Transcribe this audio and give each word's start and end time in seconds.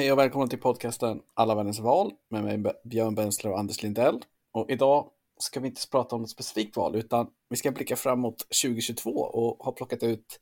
Hej 0.00 0.12
och 0.12 0.18
välkomna 0.18 0.46
till 0.46 0.60
podcasten 0.60 1.20
Alla 1.34 1.54
världens 1.54 1.80
val 1.80 2.12
med 2.30 2.44
mig 2.44 2.74
Björn 2.84 3.14
Bensler 3.14 3.52
och 3.52 3.58
Anders 3.58 3.82
Lindell. 3.82 4.20
Och 4.52 4.70
idag 4.70 5.08
ska 5.38 5.60
vi 5.60 5.68
inte 5.68 5.80
prata 5.90 6.16
om 6.16 6.24
ett 6.24 6.30
specifikt 6.30 6.76
val 6.76 6.96
utan 6.96 7.26
vi 7.50 7.56
ska 7.56 7.70
blicka 7.70 7.96
framåt 7.96 8.38
2022 8.62 9.10
och 9.10 9.64
har 9.64 9.72
plockat 9.72 10.02
ut 10.02 10.40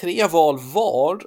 tre 0.00 0.26
val 0.26 0.58
var 0.74 1.22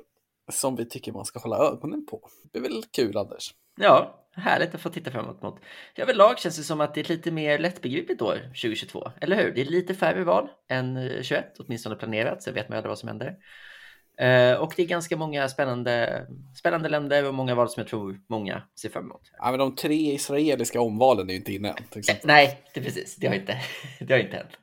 som 0.52 0.76
vi 0.76 0.86
tycker 0.86 1.12
man 1.12 1.26
ska 1.26 1.40
hålla 1.40 1.58
ögonen 1.58 2.06
på. 2.06 2.30
Det 2.52 2.60
är 2.60 2.64
väl 2.64 2.84
kul 2.92 3.18
Anders? 3.18 3.54
Ja, 3.80 4.26
härligt 4.32 4.76
att 4.76 4.82
få 4.82 4.90
titta 4.90 5.12
framåt 5.12 5.42
mot. 5.42 5.60
Överlag 5.96 6.40
känns 6.40 6.58
det 6.58 6.64
som 6.64 6.82
att 6.82 6.94
det 6.94 7.00
är 7.00 7.04
ett 7.04 7.10
lite 7.10 7.32
mer 7.32 7.60
lättbegripligt 7.60 8.22
år 8.22 8.36
2022, 8.36 9.12
eller 9.22 9.36
hur? 9.36 9.52
Det 9.52 9.62
är 9.62 9.66
lite 9.66 9.96
färre 9.96 10.24
val 10.24 10.50
än 10.70 10.98
eh, 10.98 11.22
21, 11.22 11.56
åtminstone 11.60 11.96
planerat, 11.96 12.44
så 12.44 12.52
vet 12.52 12.70
man 12.70 12.78
aldrig 12.78 12.90
vad 12.90 13.00
som 13.00 13.08
händer. 13.08 13.38
Uh, 14.22 14.54
och 14.54 14.74
det 14.76 14.84
är 14.84 14.88
ganska 14.88 15.18
många 15.18 15.50
spännande, 15.50 16.26
spännande 16.60 16.90
länder 16.90 17.28
och 17.28 17.34
många 17.34 17.56
val 17.56 17.70
som 17.70 17.82
jag 17.82 17.88
tror 17.88 18.20
många 18.30 18.64
ser 18.82 18.90
fram 18.90 19.06
emot. 19.06 19.22
Ja, 19.38 19.52
men 19.52 19.60
de 19.60 19.76
tre 19.76 20.14
israeliska 20.14 20.82
omvalen 20.82 21.30
är 21.30 21.34
ju 21.34 21.40
inte 21.40 21.54
inne 21.54 21.70
än. 21.70 21.76
Eh, 22.10 22.16
nej, 22.24 22.64
det 22.74 22.82
precis. 22.82 23.16
Det 23.16 23.28
har, 23.28 23.36
inte, 23.36 23.58
det 24.00 24.14
har 24.14 24.20
inte 24.20 24.38
hänt. 24.38 24.58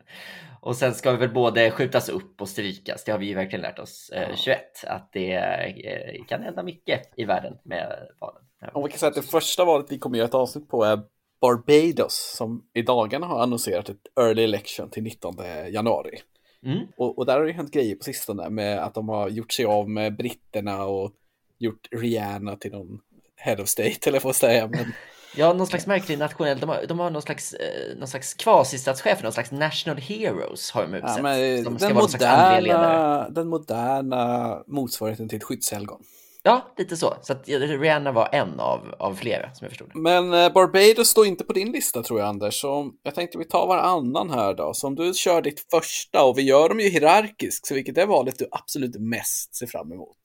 Och 0.60 0.76
sen 0.76 0.94
ska 0.94 1.10
vi 1.10 1.16
väl 1.16 1.32
både 1.34 1.70
skjutas 1.70 2.08
upp 2.08 2.40
och 2.40 2.48
strykas. 2.48 3.04
Det 3.04 3.12
har 3.12 3.18
vi 3.18 3.26
ju 3.26 3.34
verkligen 3.34 3.62
lärt 3.62 3.78
oss 3.78 4.10
eh, 4.10 4.36
21, 4.36 4.60
att 4.86 5.12
det 5.12 5.32
eh, 5.32 6.24
kan 6.28 6.42
hända 6.42 6.62
mycket 6.62 7.12
i 7.16 7.24
världen 7.24 7.58
med 7.62 8.08
valen. 8.20 8.42
Och 8.72 8.86
vi 8.86 8.90
kan 8.90 8.98
säga 8.98 9.08
att 9.10 9.14
det 9.14 9.22
första 9.22 9.64
valet 9.64 9.86
vi 9.88 9.98
kommer 9.98 10.18
göra 10.18 10.28
ett 10.28 10.34
avsnitt 10.34 10.68
på 10.68 10.84
är 10.84 11.00
Barbados 11.40 12.34
som 12.36 12.64
i 12.74 12.82
dagarna 12.82 13.26
har 13.26 13.42
annonserat 13.42 13.88
ett 13.88 14.06
early 14.20 14.44
election 14.44 14.90
till 14.90 15.02
19 15.02 15.36
januari. 15.68 16.18
Mm. 16.66 16.86
Och, 16.96 17.18
och, 17.18 17.26
där 17.26 17.38
har 17.38 17.44
det 17.44 17.52
hänt 17.52 17.70
grejer 17.70 17.94
på 17.94 18.04
sistone 18.04 18.50
med 18.50 18.78
att 18.78 18.94
de 18.94 19.08
har 19.08 19.28
gjort 19.28 19.52
sig 19.52 19.64
av 19.64 19.90
med 19.90 20.16
britterna 20.16 20.84
och 20.84 21.12
gjort 21.58 21.88
Rihanna 21.90 22.56
till 22.56 22.72
någon 22.72 23.00
head 23.36 23.62
of 23.62 23.68
state, 23.68 23.98
eller 24.06 24.20
får 24.20 24.32
säga. 24.32 24.66
Men... 24.66 24.92
Ja, 25.36 25.52
någon 25.52 25.66
slags 25.66 25.86
märklig 25.86 26.18
nationell, 26.18 26.60
de 26.60 26.68
har, 26.68 26.84
de 26.88 26.98
har 26.98 27.10
någon 27.10 27.22
slags, 27.22 27.54
eh, 27.54 27.96
någon 27.96 28.08
slags 28.08 28.34
kvasistatschef, 28.34 29.22
någon 29.22 29.32
slags 29.32 29.50
national 29.50 29.98
heroes 29.98 30.70
har 30.70 30.82
de 30.82 30.94
utsett. 30.94 31.16
Ja, 31.16 31.22
men, 31.22 31.64
den, 31.78 31.94
moderna, 31.94 33.28
den 33.28 33.48
moderna 33.48 34.62
motsvarigheten 34.66 35.28
till 35.28 35.36
ett 35.36 35.44
skyddshelgon. 35.44 36.02
Ja, 36.48 36.62
lite 36.76 36.96
så. 36.96 37.14
Så 37.22 37.32
att 37.32 37.48
Rihanna 37.48 38.12
var 38.12 38.28
en 38.32 38.60
av, 38.60 38.94
av 38.98 39.14
flera 39.14 39.54
som 39.54 39.64
jag 39.64 39.70
förstod. 39.70 39.90
Men 39.94 40.32
eh, 40.32 40.52
Barbados 40.52 41.08
står 41.08 41.26
inte 41.26 41.44
på 41.44 41.52
din 41.52 41.72
lista 41.72 42.02
tror 42.02 42.20
jag 42.20 42.28
Anders. 42.28 42.60
Så 42.60 42.90
jag 43.02 43.14
tänkte 43.14 43.38
vi 43.38 43.44
tar 43.44 43.66
varannan 43.66 44.30
här 44.30 44.54
då. 44.54 44.74
Så 44.74 44.86
om 44.86 44.94
du 44.94 45.14
kör 45.14 45.42
ditt 45.42 45.66
första 45.70 46.24
och 46.24 46.38
vi 46.38 46.42
gör 46.42 46.68
dem 46.68 46.80
ju 46.80 46.88
hierarkiskt. 46.88 47.66
Så 47.66 47.74
vilket 47.74 47.98
är 47.98 48.06
valet 48.06 48.38
du 48.38 48.48
absolut 48.50 48.96
mest 49.00 49.54
ser 49.54 49.66
fram 49.66 49.92
emot? 49.92 50.18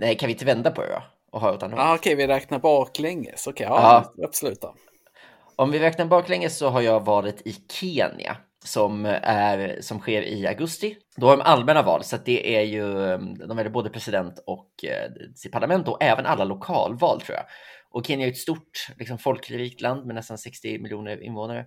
Nej, 0.00 0.18
kan 0.18 0.26
vi 0.26 0.32
inte 0.32 0.44
vända 0.44 0.70
på 0.70 0.82
det 0.82 0.88
då? 0.88 1.02
Och 1.32 1.40
ha 1.40 1.48
ah, 1.50 1.54
Okej, 1.54 1.94
okay, 1.94 2.14
vi 2.14 2.26
räknar 2.26 2.58
baklänges. 2.58 3.46
Okej, 3.46 3.66
okay, 3.66 3.76
ja, 3.76 4.10
ja, 4.16 4.24
absolut 4.24 4.60
då. 4.60 4.74
Om 5.56 5.70
vi 5.70 5.78
räknar 5.78 6.06
baklänges 6.06 6.58
så 6.58 6.68
har 6.68 6.80
jag 6.80 7.04
varit 7.04 7.46
i 7.46 7.52
Kenya 7.52 8.36
som, 8.68 9.06
är, 9.22 9.78
som 9.80 9.98
sker 10.00 10.22
i 10.22 10.46
augusti. 10.46 10.96
Då 11.16 11.26
har 11.26 11.36
de 11.36 11.42
allmänna 11.42 11.82
val, 11.82 12.04
så 12.04 12.16
det 12.24 12.56
är 12.56 12.62
ju, 12.62 12.92
de 13.48 13.56
väljer 13.56 13.70
både 13.70 13.90
president 13.90 14.42
och 14.46 14.84
eh, 14.84 15.10
sitt 15.34 15.52
parlament 15.52 15.88
och 15.88 16.02
även 16.02 16.26
alla 16.26 16.44
lokalval 16.44 17.20
tror 17.20 17.36
jag. 17.36 17.44
Och 17.90 18.06
Kenya 18.06 18.26
är 18.26 18.30
ett 18.30 18.36
stort 18.36 18.88
liksom, 18.98 19.18
folkrikt 19.18 19.80
land 19.80 20.06
med 20.06 20.14
nästan 20.14 20.38
60 20.38 20.78
miljoner 20.78 21.22
invånare. 21.22 21.66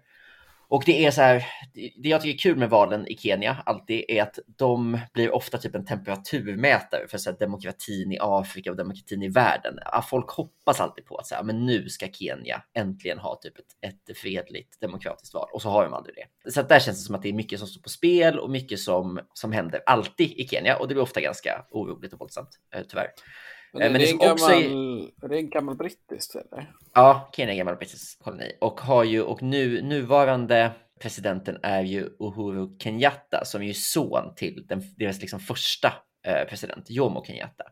Och 0.72 0.84
det 0.86 1.06
är 1.06 1.12
så 1.12 1.22
här, 1.22 1.46
det 1.74 2.10
jag 2.10 2.22
tycker 2.22 2.34
är 2.34 2.52
kul 2.54 2.58
med 2.58 2.70
valen 2.70 3.08
i 3.08 3.18
Kenya 3.18 3.64
alltid 3.66 4.06
är 4.08 4.22
att 4.22 4.40
de 4.46 5.00
blir 5.14 5.36
ofta 5.36 5.58
typ 5.58 5.76
en 5.76 5.86
temperaturmätare 5.86 7.08
för 7.08 7.18
så 7.18 7.30
här, 7.30 7.38
demokratin 7.38 8.12
i 8.12 8.18
Afrika 8.22 8.72
och 8.72 8.78
demokratin 8.78 9.24
i 9.24 9.28
världen. 9.28 9.80
Folk 10.10 10.30
hoppas 10.30 10.80
alltid 10.80 11.06
på 11.06 11.18
att 11.18 11.28
så 11.28 11.36
här, 11.36 11.44
men 11.44 11.66
nu 11.66 11.90
ska 11.90 12.08
Kenya 12.08 12.64
äntligen 12.74 13.20
ha 13.20 13.40
typ 13.42 13.58
ett, 13.58 13.66
ett 14.10 14.18
fredligt 14.18 14.82
demokratiskt 14.82 15.34
val 15.34 15.50
och 15.54 15.62
så 15.62 15.70
har 15.70 15.84
de 15.84 15.94
aldrig 15.94 16.16
det. 16.16 16.52
Så 16.52 16.60
att 16.60 16.70
där 16.70 16.80
känns 16.80 16.98
det 16.98 17.06
som 17.06 17.16
att 17.16 17.22
det 17.22 17.30
är 17.30 17.34
mycket 17.34 17.60
som 17.60 17.68
står 17.68 17.82
på 17.82 17.90
spel 17.90 18.40
och 18.40 18.50
mycket 18.50 18.80
som, 18.80 19.20
som 19.34 19.52
händer 19.52 19.82
alltid 19.86 20.32
i 20.32 20.48
Kenya 20.48 20.76
och 20.78 20.88
det 20.88 20.94
blir 20.94 21.04
ofta 21.04 21.22
ganska 21.22 21.66
oroligt 21.72 22.14
och 22.14 22.20
våldsamt 22.20 22.60
eh, 22.76 22.84
tyvärr. 22.90 23.08
Men, 23.74 23.82
eh, 23.82 23.92
men 23.92 24.02
det, 24.02 24.08
är 24.08 24.12
en 24.12 24.18
gammal, 24.18 24.52
är... 24.52 25.30
det 25.30 25.36
är 25.36 25.40
en 25.40 25.50
gammal 25.50 25.76
brittisk 25.76 26.36
eller? 26.36 26.74
Ja, 26.94 27.30
Kenya 27.36 27.50
är 27.50 27.52
en 27.52 27.58
gammal 27.58 27.76
brittisk 27.76 28.24
koloni 28.24 28.58
och 28.62 28.82
har 28.82 29.04
ju 29.04 29.22
och 29.22 29.42
nu 29.44 29.82
nuvarande 29.82 30.72
presidenten 31.02 31.58
är 31.64 31.84
ju 31.84 32.10
Uhuru 32.20 32.78
Kenyatta 32.80 33.46
som 33.46 33.62
är 33.62 33.66
ju 33.66 33.74
son 33.74 34.36
till 34.36 34.66
den, 34.68 34.82
deras 34.98 35.22
liksom 35.22 35.40
första 35.40 35.94
eh, 36.28 36.48
president 36.50 36.90
Jomo 36.90 37.26
Kenyatta. 37.26 37.64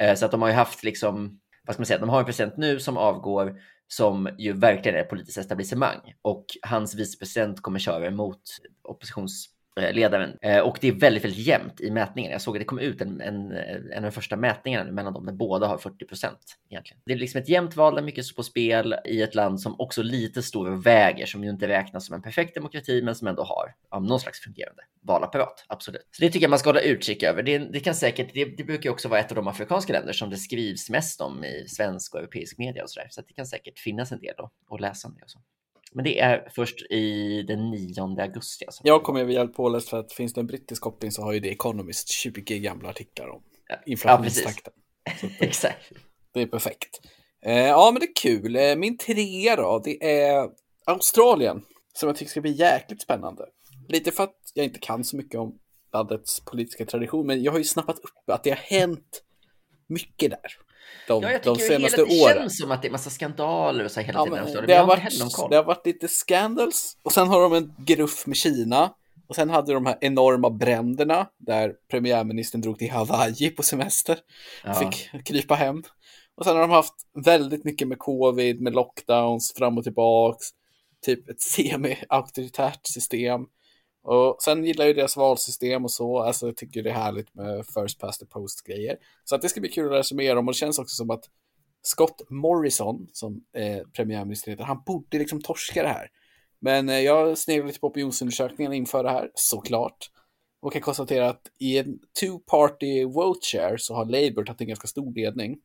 Eh, 0.00 0.14
så 0.14 0.24
att 0.24 0.30
de 0.30 0.42
har 0.42 0.48
ju 0.48 0.54
haft 0.54 0.84
liksom, 0.84 1.40
vad 1.66 1.74
ska 1.74 1.80
man 1.80 1.86
säga, 1.86 1.98
de 1.98 2.08
har 2.08 2.18
en 2.18 2.24
president 2.24 2.56
nu 2.56 2.80
som 2.80 2.96
avgår 2.96 3.60
som 3.88 4.28
ju 4.38 4.52
verkligen 4.52 4.98
är 4.98 5.04
politiskt 5.04 5.38
etablissemang 5.38 6.14
och 6.22 6.44
hans 6.62 6.94
vicepresident 6.94 7.60
kommer 7.60 7.78
köra 7.78 8.06
emot 8.06 8.42
oppositions 8.82 9.53
Eh, 9.80 9.92
ledaren. 9.92 10.38
Eh, 10.42 10.58
och 10.58 10.78
det 10.80 10.88
är 10.88 10.92
väldigt, 10.92 11.24
väldigt 11.24 11.46
jämnt 11.46 11.80
i 11.80 11.90
mätningen. 11.90 12.32
Jag 12.32 12.40
såg 12.40 12.56
att 12.56 12.60
det 12.60 12.64
kom 12.64 12.78
ut 12.78 13.00
en, 13.00 13.20
en, 13.20 13.52
en 13.52 13.96
av 13.96 14.02
de 14.02 14.10
första 14.10 14.36
mätningarna 14.36 14.92
mellan 14.92 15.12
dem 15.12 15.26
där 15.26 15.32
båda 15.32 15.66
har 15.66 15.78
40 15.78 16.04
procent 16.04 16.58
egentligen. 16.70 17.00
Det 17.06 17.12
är 17.12 17.16
liksom 17.16 17.40
ett 17.40 17.48
jämnt 17.48 17.76
val 17.76 17.94
där 17.94 18.02
mycket 18.02 18.24
står 18.24 18.36
på 18.36 18.42
spel 18.42 18.94
i 19.04 19.22
ett 19.22 19.34
land 19.34 19.60
som 19.60 19.80
också 19.80 20.02
lite 20.02 20.42
står 20.42 20.70
och 20.70 20.86
väger, 20.86 21.26
som 21.26 21.44
ju 21.44 21.50
inte 21.50 21.68
räknas 21.68 22.06
som 22.06 22.14
en 22.14 22.22
perfekt 22.22 22.54
demokrati, 22.54 23.02
men 23.02 23.14
som 23.14 23.28
ändå 23.28 23.42
har 23.42 23.74
ja, 23.90 23.98
någon 23.98 24.20
slags 24.20 24.40
fungerande 24.40 24.82
valapparat. 25.00 25.64
Absolut. 25.66 26.08
Så 26.10 26.22
det 26.22 26.30
tycker 26.30 26.44
jag 26.44 26.50
man 26.50 26.58
ska 26.58 26.68
hålla 26.68 26.80
utkik 26.80 27.22
över. 27.22 27.42
Det, 27.42 27.58
det 27.58 27.80
kan 27.80 27.94
säkert, 27.94 28.34
det, 28.34 28.44
det 28.44 28.64
brukar 28.64 28.84
ju 28.84 28.90
också 28.90 29.08
vara 29.08 29.20
ett 29.20 29.30
av 29.30 29.36
de 29.36 29.48
afrikanska 29.48 29.92
länder 29.92 30.12
som 30.12 30.30
det 30.30 30.36
skrivs 30.36 30.90
mest 30.90 31.20
om 31.20 31.44
i 31.44 31.68
svensk 31.68 32.14
och 32.14 32.20
europeisk 32.20 32.58
media 32.58 32.82
och 32.82 32.90
så 32.90 33.00
där. 33.00 33.08
Så 33.10 33.20
det 33.20 33.34
kan 33.34 33.46
säkert 33.46 33.78
finnas 33.78 34.12
en 34.12 34.20
del 34.20 34.34
att 34.70 34.80
läsa 34.80 35.08
om 35.08 35.14
det 35.18 35.24
och 35.24 35.30
så. 35.30 35.38
Men 35.94 36.04
det 36.04 36.18
är 36.18 36.48
först 36.54 36.82
i 36.90 37.42
den 37.42 37.70
9 37.70 37.94
augusti. 38.20 38.64
Alltså. 38.64 38.82
Jag 38.84 39.02
kommer 39.02 39.24
via 39.24 39.46
påläst 39.46 39.88
för 39.88 40.00
att 40.00 40.12
finns 40.12 40.32
det 40.32 40.40
en 40.40 40.46
brittisk 40.46 40.82
koppling 40.82 41.12
så 41.12 41.22
har 41.22 41.32
ju 41.32 41.40
The 41.40 41.50
Economist 41.50 42.08
20 42.08 42.58
gamla 42.58 42.88
artiklar 42.88 43.28
om 43.28 43.42
inflationstakten. 43.86 44.72
Ja, 45.22 45.28
Exakt. 45.40 45.92
Det 46.34 46.42
är 46.42 46.46
perfekt. 46.46 47.00
Eh, 47.46 47.66
ja, 47.66 47.90
men 47.92 48.00
det 48.00 48.06
är 48.06 48.16
kul. 48.22 48.56
Eh, 48.56 48.76
min 48.76 48.98
trea 48.98 49.56
då, 49.56 49.82
det 49.84 50.20
är 50.20 50.48
Australien 50.86 51.62
som 51.94 52.06
jag 52.06 52.16
tycker 52.16 52.30
ska 52.30 52.40
bli 52.40 52.52
jäkligt 52.52 53.02
spännande. 53.02 53.46
Lite 53.88 54.10
för 54.10 54.24
att 54.24 54.36
jag 54.54 54.64
inte 54.64 54.78
kan 54.78 55.04
så 55.04 55.16
mycket 55.16 55.40
om 55.40 55.58
landets 55.92 56.44
politiska 56.44 56.86
tradition, 56.86 57.26
men 57.26 57.42
jag 57.42 57.52
har 57.52 57.58
ju 57.58 57.64
snappat 57.64 57.98
upp 57.98 58.30
att 58.30 58.44
det 58.44 58.50
har 58.50 58.56
hänt 58.56 59.22
mycket 59.88 60.30
där 60.30 60.52
de, 61.08 61.22
ja, 61.22 61.32
jag 61.32 61.42
de 61.42 61.56
senaste 61.56 62.04
hela, 62.06 62.22
åren. 62.24 62.36
Det 62.36 62.40
känns 62.40 62.58
som 62.58 62.70
att 62.70 62.82
det 62.82 62.88
är 62.88 62.92
massa 62.92 63.10
skandaler 63.10 63.84
och 63.84 63.90
så 63.90 64.00
hela 64.00 64.18
ja, 64.18 64.24
tiden. 64.24 64.54
Det, 64.54 64.66
det, 64.66 64.74
har 64.74 64.86
varit, 64.86 65.50
det 65.50 65.56
har 65.56 65.64
varit 65.64 65.86
lite 65.86 66.08
scandals 66.08 66.96
och 67.02 67.12
sen 67.12 67.28
har 67.28 67.40
de 67.40 67.52
en 67.52 67.74
gruff 67.78 68.26
med 68.26 68.36
Kina. 68.36 68.94
Och 69.26 69.34
sen 69.34 69.50
hade 69.50 69.72
de 69.72 69.86
här 69.86 69.98
enorma 70.00 70.50
bränderna 70.50 71.26
där 71.38 71.72
premiärministern 71.90 72.60
drog 72.60 72.78
till 72.78 72.90
Hawaii 72.90 73.50
på 73.50 73.62
semester. 73.62 74.18
Ja. 74.64 74.74
Fick 74.74 75.24
krypa 75.26 75.54
hem. 75.54 75.82
Och 76.36 76.44
sen 76.44 76.54
har 76.54 76.60
de 76.60 76.70
haft 76.70 76.94
väldigt 77.24 77.64
mycket 77.64 77.88
med 77.88 77.98
covid, 77.98 78.60
med 78.60 78.72
lockdowns 78.72 79.52
fram 79.56 79.78
och 79.78 79.84
tillbaks. 79.84 80.46
Typ 81.04 81.28
ett 81.28 81.40
semi-auktoritärt 81.40 82.80
system. 82.82 83.40
Och 84.04 84.36
sen 84.42 84.64
gillar 84.64 84.86
ju 84.86 84.92
deras 84.92 85.16
valsystem 85.16 85.84
och 85.84 85.90
så, 85.90 86.18
alltså 86.18 86.46
jag 86.46 86.56
tycker 86.56 86.82
det 86.82 86.90
är 86.90 86.94
härligt 86.94 87.34
med 87.34 87.66
first 87.66 88.00
past 88.00 88.20
the 88.20 88.26
post 88.26 88.66
grejer. 88.66 88.96
Så 89.24 89.34
att 89.34 89.42
det 89.42 89.48
ska 89.48 89.60
bli 89.60 89.70
kul 89.70 89.94
att 89.94 90.06
sig 90.06 90.16
mer 90.16 90.36
om 90.36 90.48
och 90.48 90.54
det 90.54 90.58
känns 90.58 90.78
också 90.78 90.94
som 90.94 91.10
att 91.10 91.24
Scott 91.82 92.22
Morrison, 92.30 93.08
som 93.12 93.44
eh, 93.56 93.88
premiärminister 93.96 94.50
heter, 94.50 94.64
han 94.64 94.82
borde 94.86 95.18
liksom 95.18 95.42
torska 95.42 95.82
det 95.82 95.88
här. 95.88 96.08
Men 96.60 96.88
eh, 96.88 97.00
jag 97.00 97.38
sneglar 97.38 97.66
lite 97.66 97.80
på 97.80 97.86
opinionsundersökningen 97.86 98.72
inför 98.72 99.04
det 99.04 99.10
här, 99.10 99.30
såklart. 99.34 100.10
Och 100.62 100.72
kan 100.72 100.82
konstatera 100.82 101.28
att 101.28 101.42
i 101.58 101.78
en 101.78 101.98
two-party 102.20 103.04
vote 103.12 103.46
share 103.46 103.78
så 103.78 103.94
har 103.94 104.04
Labour 104.04 104.44
tagit 104.44 104.60
en 104.60 104.68
ganska 104.68 104.88
stor 104.88 105.14
ledning. 105.14 105.56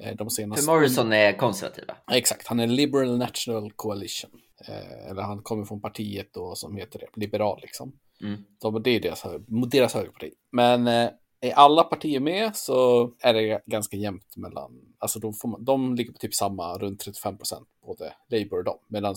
Eh, 0.00 0.16
de 0.16 0.30
senaste... 0.30 0.64
För 0.64 0.72
Morrison 0.72 1.12
är 1.12 1.32
konservativa? 1.32 1.96
Exakt, 2.12 2.46
han 2.46 2.60
är 2.60 2.66
Liberal 2.66 3.18
National 3.18 3.72
Coalition. 3.72 4.30
Eh, 4.66 5.10
eller 5.10 5.22
han 5.22 5.42
kommer 5.42 5.64
från 5.64 5.80
partiet 5.80 6.28
då 6.32 6.54
som 6.54 6.76
heter 6.76 6.98
det, 6.98 7.20
liberal 7.20 7.58
liksom. 7.62 7.92
Mm. 8.20 8.44
De, 8.60 8.82
det 8.82 8.90
är 8.90 9.00
deras, 9.00 9.24
deras 9.70 9.94
högerparti. 9.94 10.32
Men 10.52 10.86
eh, 10.86 11.10
är 11.40 11.52
alla 11.52 11.84
partier 11.84 12.20
med 12.20 12.56
så 12.56 13.10
är 13.20 13.34
det 13.34 13.62
ganska 13.66 13.96
jämnt 13.96 14.36
mellan, 14.36 14.94
alltså 14.98 15.18
de, 15.18 15.34
får 15.34 15.48
man, 15.48 15.64
de 15.64 15.94
ligger 15.94 16.12
på 16.12 16.18
typ 16.18 16.34
samma, 16.34 16.78
runt 16.78 17.00
35 17.00 17.36
procent, 17.36 17.68
både 17.86 18.14
Labour 18.28 18.58
och 18.58 18.64
dem. 18.64 18.78
Medan 18.88 19.14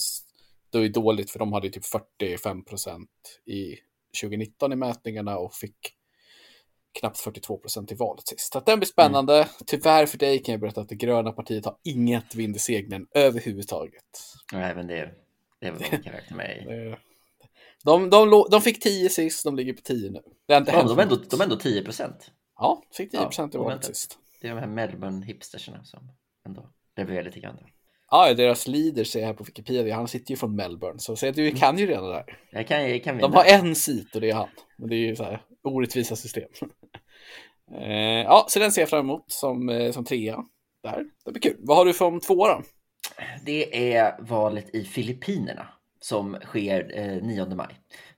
det 0.71 0.77
är 0.77 0.89
dåligt 0.89 1.31
för 1.31 1.39
de 1.39 1.53
hade 1.53 1.69
typ 1.69 1.85
45 1.85 2.65
procent 2.65 3.09
i 3.45 3.75
2019 4.21 4.73
i 4.73 4.75
mätningarna 4.75 5.37
och 5.37 5.53
fick 5.53 5.75
knappt 6.99 7.19
42 7.19 7.57
procent 7.57 7.91
i 7.91 7.95
valet 7.95 8.27
sist. 8.27 8.53
Så 8.53 8.57
att 8.57 8.65
den 8.65 8.79
blir 8.79 8.87
spännande. 8.87 9.35
Mm. 9.35 9.47
Tyvärr 9.65 10.05
för 10.05 10.17
dig 10.17 10.43
kan 10.43 10.53
jag 10.53 10.61
berätta 10.61 10.81
att 10.81 10.89
det 10.89 10.95
gröna 10.95 11.31
partiet 11.31 11.65
har 11.65 11.77
inget 11.83 12.35
vind 12.35 12.55
i 12.55 12.59
seglen 12.59 13.07
överhuvudtaget. 13.11 14.03
Nej, 14.53 14.75
men 14.75 14.87
det 14.87 15.11
det 15.61 15.67
är 15.67 15.71
vad 15.71 15.81
man 15.81 16.03
kan 16.03 16.13
räkna 16.13 16.37
med. 16.37 16.97
De, 17.83 18.09
de, 18.09 18.45
de 18.51 18.61
fick 18.61 18.83
10 18.83 19.09
sist, 19.09 19.43
de 19.43 19.55
ligger 19.55 19.73
på 19.73 19.81
10 19.81 20.11
nu. 20.11 20.19
Det 20.47 20.53
är 20.53 20.59
ja, 20.67 20.83
de, 20.83 20.99
är 20.99 21.43
ändå, 21.43 21.55
10 21.55 21.83
procent. 21.83 22.31
Ja, 22.55 22.83
fick 22.97 23.11
10 23.11 23.21
procent 23.21 23.53
ja, 23.53 23.59
i 23.59 23.63
valet 23.63 23.85
sist. 23.85 24.17
Det 24.41 24.47
är 24.47 24.55
de 24.55 24.59
här 24.59 24.67
Melbourne 24.67 25.25
hipsterserna 25.25 25.83
som... 25.83 26.11
ändå. 26.45 26.69
Det 26.95 27.05
blir 27.05 27.23
lite 27.23 27.39
grann. 27.39 27.57
Ja, 28.09 28.33
deras 28.33 28.67
leader 28.67 29.03
ser 29.03 29.19
jag 29.19 29.27
här 29.27 29.33
på 29.33 29.43
Wikipedia, 29.43 29.95
han 29.95 30.07
sitter 30.07 30.31
ju 30.31 30.37
från 30.37 30.55
Melbourne, 30.55 30.99
så 30.99 31.15
säg 31.15 31.29
att 31.29 31.35
du 31.35 31.51
kan 31.51 31.77
ju 31.77 31.87
redan 31.87 32.03
det 32.03 32.09
där. 32.09 32.39
Jag 32.51 32.67
kan, 32.67 32.89
jag 32.89 33.03
kan 33.03 33.17
De 33.17 33.33
har 33.33 33.45
en 33.45 33.75
sit 33.75 34.15
och 34.15 34.21
det 34.21 34.29
är 34.29 34.33
han. 34.33 34.49
Men 34.77 34.89
det 34.89 34.95
är 34.95 35.07
ju 35.07 35.15
så 35.15 35.23
här 35.23 35.41
orättvisa 35.63 36.15
system. 36.15 36.49
eh, 37.75 38.21
ja, 38.21 38.45
så 38.49 38.59
den 38.59 38.71
ser 38.71 38.81
jag 38.81 38.89
fram 38.89 38.99
emot 38.99 39.25
som, 39.27 39.69
eh, 39.69 39.91
som 39.91 40.05
trea. 40.05 40.43
Där. 40.83 41.05
Det 41.25 41.31
blir 41.31 41.41
kul. 41.41 41.57
Vad 41.59 41.77
har 41.77 41.85
du 41.85 41.93
för 41.93 42.05
om 42.05 42.19
två 42.19 42.47
då? 42.47 42.61
Det 43.45 43.93
är 43.95 44.15
valet 44.19 44.75
i 44.75 44.83
Filippinerna 44.83 45.67
som 46.03 46.37
sker 46.45 46.91
eh, 46.99 47.23
9 47.23 47.45
maj. 47.45 47.67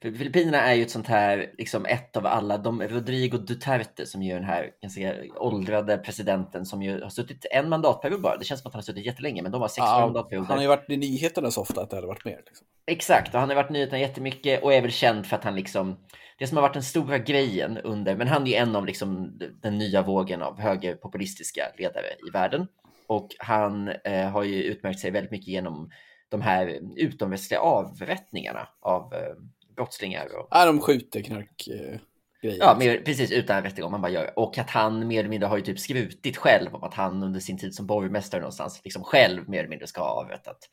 För 0.02 0.12
Filippinerna 0.12 0.62
är 0.62 0.74
ju 0.74 0.82
ett 0.82 0.92
sånt 0.92 1.08
här, 1.08 1.52
liksom 1.58 1.86
ett 1.86 2.18
av 2.18 2.26
alla, 2.26 2.58
de, 2.58 2.82
Rodrigo 2.82 3.38
Duterte 3.38 4.06
som 4.06 4.22
är 4.22 4.36
den 4.36 4.44
här 4.44 4.72
ganska 4.82 5.16
åldrade 5.36 5.98
presidenten 5.98 6.66
som 6.66 6.82
ju 6.82 7.02
har 7.02 7.10
suttit 7.10 7.46
en 7.52 7.70
mandatperiod 7.70 8.22
bara. 8.22 8.38
Det 8.38 8.46
känns 8.46 8.62
som 8.62 8.68
att 8.68 8.74
han 8.74 8.80
har 8.80 8.84
suttit 8.84 9.06
jättelänge, 9.06 9.42
men 9.42 9.52
de 9.52 9.62
har 9.62 9.68
sex 9.68 9.78
ja, 9.78 10.00
mandatperioder. 10.00 10.48
Han 10.48 10.58
har 10.58 10.62
ju 10.62 10.68
varit 10.68 10.90
i 10.90 10.98
nyheterna 10.98 11.52
så 11.52 11.62
ofta 11.62 11.82
att 11.82 11.90
det 11.90 11.96
hade 11.96 12.08
varit 12.08 12.26
mer. 12.26 12.42
Liksom. 12.46 12.68
Exakt, 12.86 13.34
och 13.34 13.40
han 13.40 13.50
har 13.50 13.56
varit 13.56 13.70
i 13.70 13.74
nyheterna 13.74 14.00
jättemycket 14.00 14.64
och 14.64 14.74
är 14.74 14.82
väl 14.82 14.92
känd 14.92 15.26
för 15.26 15.36
att 15.36 15.44
han 15.44 15.56
liksom, 15.56 15.98
det 16.40 16.48
som 16.48 16.58
har 16.58 16.62
varit 16.62 16.74
den 16.74 16.84
stora 16.84 17.18
grejen 17.18 17.78
under, 17.78 18.16
men 18.16 18.28
han 18.28 18.44
är 18.44 18.48
ju 18.48 18.56
en 18.56 18.76
av 18.76 18.86
liksom 18.86 19.40
den 19.62 19.78
nya 19.78 20.02
vågen 20.02 20.42
av 20.42 20.60
högerpopulistiska 20.60 21.64
ledare 21.78 22.08
i 22.28 22.32
världen. 22.34 22.68
Och 23.14 23.36
han 23.40 23.88
eh, 23.88 24.30
har 24.30 24.44
ju 24.44 24.64
utmärkt 24.64 25.00
sig 25.00 25.12
väldigt 25.12 25.32
mycket 25.32 25.48
genom 25.48 25.92
de 26.30 26.42
här 26.42 26.80
utomrättsliga 26.96 27.60
avrättningarna 27.60 28.68
av 28.80 29.14
eh, 29.14 29.36
brottslingar. 29.76 30.26
Och... 30.26 30.48
Ja, 30.52 30.66
de 30.66 30.80
skjuter 30.82 31.22
knark. 31.22 31.68
Eh. 31.68 32.00
Ja, 32.42 32.76
mer, 32.80 33.02
precis 33.06 33.32
utan 33.32 33.64
rättegång. 33.64 33.92
Man 33.92 34.02
bara 34.02 34.12
gör. 34.12 34.40
Och 34.40 34.58
att 34.58 34.70
han 34.70 35.08
mer 35.08 35.20
eller 35.20 35.30
mindre 35.30 35.48
har 35.48 35.58
ju 35.58 35.64
typ 35.64 35.80
skrutit 35.80 36.38
själv 36.38 36.76
om 36.76 36.84
att 36.84 36.94
han 36.94 37.24
under 37.24 37.40
sin 37.40 37.58
tid 37.58 37.76
som 37.76 37.88
borgmästare 37.88 38.42
någonstans 38.42 38.82
liksom 38.84 39.04
själv 39.04 39.50
mer 39.50 39.60
eller 39.60 39.70
mindre 39.70 39.88
ska 39.88 40.02
ha 40.02 40.10
avrättat 40.10 40.70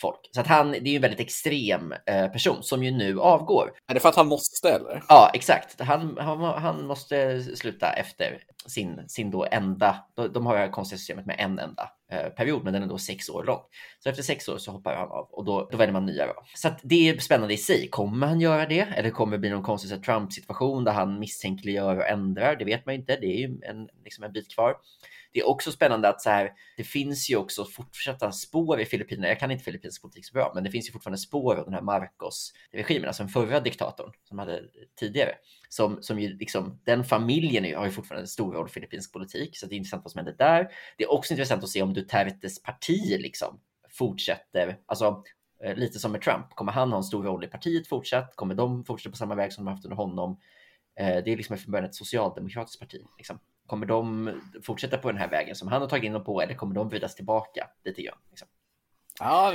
folk. 0.00 0.20
Så 0.30 0.40
att 0.40 0.46
han, 0.46 0.70
det 0.70 0.78
är 0.78 0.88
ju 0.88 0.96
en 0.96 1.02
väldigt 1.02 1.20
extrem 1.20 1.94
eh, 2.06 2.28
person 2.28 2.62
som 2.62 2.84
ju 2.84 2.90
nu 2.90 3.20
avgår. 3.20 3.72
Är 3.86 3.94
det 3.94 4.00
för 4.00 4.08
att 4.08 4.16
han 4.16 4.28
måste 4.28 4.68
eller? 4.68 5.02
Ja, 5.08 5.30
exakt. 5.34 5.80
Han, 5.80 6.18
han, 6.20 6.40
han 6.40 6.86
måste 6.86 7.42
sluta 7.42 7.92
efter 7.92 8.38
sin, 8.66 9.00
sin 9.08 9.30
då 9.30 9.46
enda, 9.50 9.96
de 10.34 10.46
har 10.46 10.54
det 10.54 10.60
här 10.60 10.70
konstiga 10.70 10.98
systemet 10.98 11.26
med 11.26 11.36
en 11.38 11.58
enda 11.58 11.90
eh, 12.12 12.28
period, 12.28 12.64
men 12.64 12.72
den 12.72 12.82
är 12.82 12.86
då 12.86 12.98
sex 12.98 13.28
år 13.28 13.44
lång. 13.44 13.60
Så 13.98 14.08
efter 14.08 14.22
sex 14.22 14.48
år 14.48 14.58
så 14.58 14.70
hoppar 14.70 14.94
han 14.96 15.08
av 15.08 15.28
och 15.30 15.44
då, 15.44 15.68
då 15.70 15.76
väljer 15.76 15.92
man 15.92 16.06
nya. 16.06 16.26
Då. 16.26 16.34
Så 16.54 16.68
att 16.68 16.80
det 16.82 17.08
är 17.08 17.18
spännande 17.18 17.54
i 17.54 17.56
sig. 17.56 17.88
Kommer 17.90 18.26
han 18.26 18.40
göra 18.40 18.66
det? 18.66 18.80
Eller 18.80 19.10
kommer 19.10 19.32
det 19.32 19.38
bli 19.38 19.50
någon 19.50 19.62
konstig 19.62 20.04
Trump-situation 20.04 20.84
där 20.84 20.92
han 20.92 21.18
misstänkliggör 21.18 21.96
och 21.96 22.08
ändrar? 22.08 22.56
Det 22.56 22.64
vet 22.64 22.86
man 22.86 22.94
inte. 22.94 23.16
Det 23.20 23.26
är 23.26 23.38
ju 23.38 23.58
en, 23.62 23.88
liksom 24.04 24.24
en 24.24 24.32
bit 24.32 24.54
kvar 24.54 24.74
det 25.34 25.40
är 25.40 25.48
också 25.48 25.72
spännande 25.72 26.08
att 26.08 26.20
så 26.20 26.30
här, 26.30 26.52
det 26.76 26.84
finns 26.84 27.30
ju 27.30 27.36
också 27.36 27.64
fortsatta 27.64 28.32
spår 28.32 28.80
i 28.80 28.84
Filippinerna. 28.84 29.28
Jag 29.28 29.38
kan 29.38 29.50
inte 29.50 29.64
filippinsk 29.64 30.02
politik 30.02 30.26
så 30.26 30.32
bra, 30.32 30.52
men 30.54 30.64
det 30.64 30.70
finns 30.70 30.88
ju 30.88 30.92
fortfarande 30.92 31.18
spår 31.18 31.56
av 31.56 31.64
den 31.64 31.74
här 31.74 31.80
Marcos-regimen, 31.80 33.06
alltså 33.06 33.22
den 33.22 33.30
förra 33.30 33.60
diktatorn 33.60 34.12
som 34.28 34.38
hade 34.38 34.62
tidigare. 34.98 35.34
Som, 35.68 36.02
som 36.02 36.20
ju 36.20 36.36
liksom, 36.36 36.80
den 36.84 37.04
familjen 37.04 37.76
har 37.76 37.84
ju 37.84 37.90
fortfarande 37.90 38.22
en 38.22 38.28
stor 38.28 38.52
roll 38.52 38.66
i 38.66 38.70
filippinsk 38.70 39.12
politik, 39.12 39.58
så 39.58 39.66
det 39.66 39.74
är 39.74 39.76
intressant 39.76 40.04
vad 40.04 40.12
som 40.12 40.18
händer 40.18 40.34
där. 40.38 40.68
Det 40.96 41.04
är 41.04 41.12
också 41.12 41.32
intressant 41.32 41.64
att 41.64 41.70
se 41.70 41.82
om 41.82 41.94
Dutertes 41.94 42.62
parti 42.62 43.20
liksom 43.20 43.60
fortsätter, 43.90 44.78
alltså 44.86 45.24
eh, 45.64 45.76
lite 45.76 45.98
som 45.98 46.12
med 46.12 46.22
Trump. 46.22 46.50
Kommer 46.50 46.72
han 46.72 46.90
ha 46.90 46.96
en 46.96 47.04
stor 47.04 47.22
roll 47.22 47.44
i 47.44 47.46
partiet 47.46 47.86
fortsatt? 47.86 48.36
Kommer 48.36 48.54
de 48.54 48.84
fortsätta 48.84 49.10
på 49.10 49.16
samma 49.16 49.34
väg 49.34 49.52
som 49.52 49.64
de 49.64 49.70
haft 49.70 49.84
under 49.84 49.96
honom? 49.96 50.40
Eh, 51.00 51.24
det 51.24 51.32
är 51.32 51.36
liksom 51.36 51.58
från 51.58 51.72
början 51.72 51.88
ett 51.88 51.94
socialdemokratiskt 51.94 52.80
parti. 52.80 53.02
Liksom. 53.18 53.38
Kommer 53.66 53.86
de 53.86 54.30
fortsätta 54.62 54.98
på 54.98 55.10
den 55.10 55.20
här 55.20 55.28
vägen 55.28 55.54
som 55.54 55.68
han 55.68 55.80
har 55.80 55.88
tagit 55.88 56.04
in 56.04 56.12
dem 56.12 56.24
på 56.24 56.42
eller 56.42 56.54
kommer 56.54 56.74
de 56.74 56.88
vridas 56.88 57.14
tillbaka 57.14 57.68
lite 57.84 58.02
grann? 58.02 58.18
Liksom? 58.30 58.48
Ja, 59.18 59.54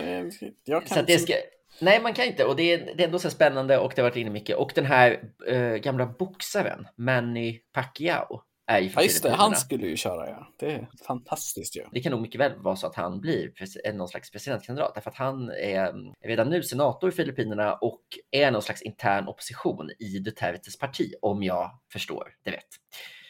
jag 0.64 0.86
kan 0.86 1.08
så 1.08 1.18
ska... 1.18 1.34
Nej, 1.82 2.02
man 2.02 2.14
kan 2.14 2.26
inte. 2.26 2.46
Och 2.46 2.56
det 2.56 2.74
är, 2.74 2.78
det 2.96 3.04
är 3.04 3.08
ändå 3.08 3.20
så 3.20 3.30
spännande 3.30 3.78
och 3.78 3.94
det 3.96 4.02
har 4.02 4.10
varit 4.10 4.18
inne 4.18 4.30
mycket. 4.30 4.56
Och 4.56 4.72
den 4.76 4.86
här 4.86 5.24
äh, 5.48 5.76
gamla 5.76 6.06
boxaren, 6.06 6.88
Manny 6.96 7.60
Pacquiao, 7.74 8.42
är 8.68 8.80
ju 8.80 8.90
Ja, 8.96 9.02
just 9.02 9.24
det. 9.24 9.32
Han 9.32 9.56
skulle 9.56 9.88
ju 9.88 9.98
köra, 9.98 10.30
ja. 10.30 10.48
Det 10.60 10.72
är 10.72 10.88
fantastiskt 11.08 11.78
ju. 11.78 11.82
Ja. 11.82 11.90
Det 11.92 12.02
kan 12.02 12.12
nog 12.12 12.22
mycket 12.22 12.42
väl 12.42 12.52
vara 12.58 12.76
så 12.76 12.88
att 12.88 12.96
han 12.96 13.22
blir 13.22 13.52
någon 13.94 14.08
slags 14.08 14.32
presidentkandidat, 14.32 14.96
därför 14.96 15.10
att 15.10 15.16
han 15.16 15.50
är 15.50 15.94
redan 16.26 16.50
nu 16.50 16.64
senator 16.64 17.10
i 17.10 17.12
Filippinerna 17.12 17.74
och 17.74 18.02
är 18.32 18.52
någon 18.52 18.62
slags 18.62 18.82
intern 18.82 19.28
opposition 19.28 19.90
i 20.00 20.20
Dutertes 20.20 20.80
parti, 20.80 21.14
om 21.22 21.44
jag 21.44 21.80
förstår 21.92 22.34
det 22.44 22.52
rätt 22.52 22.76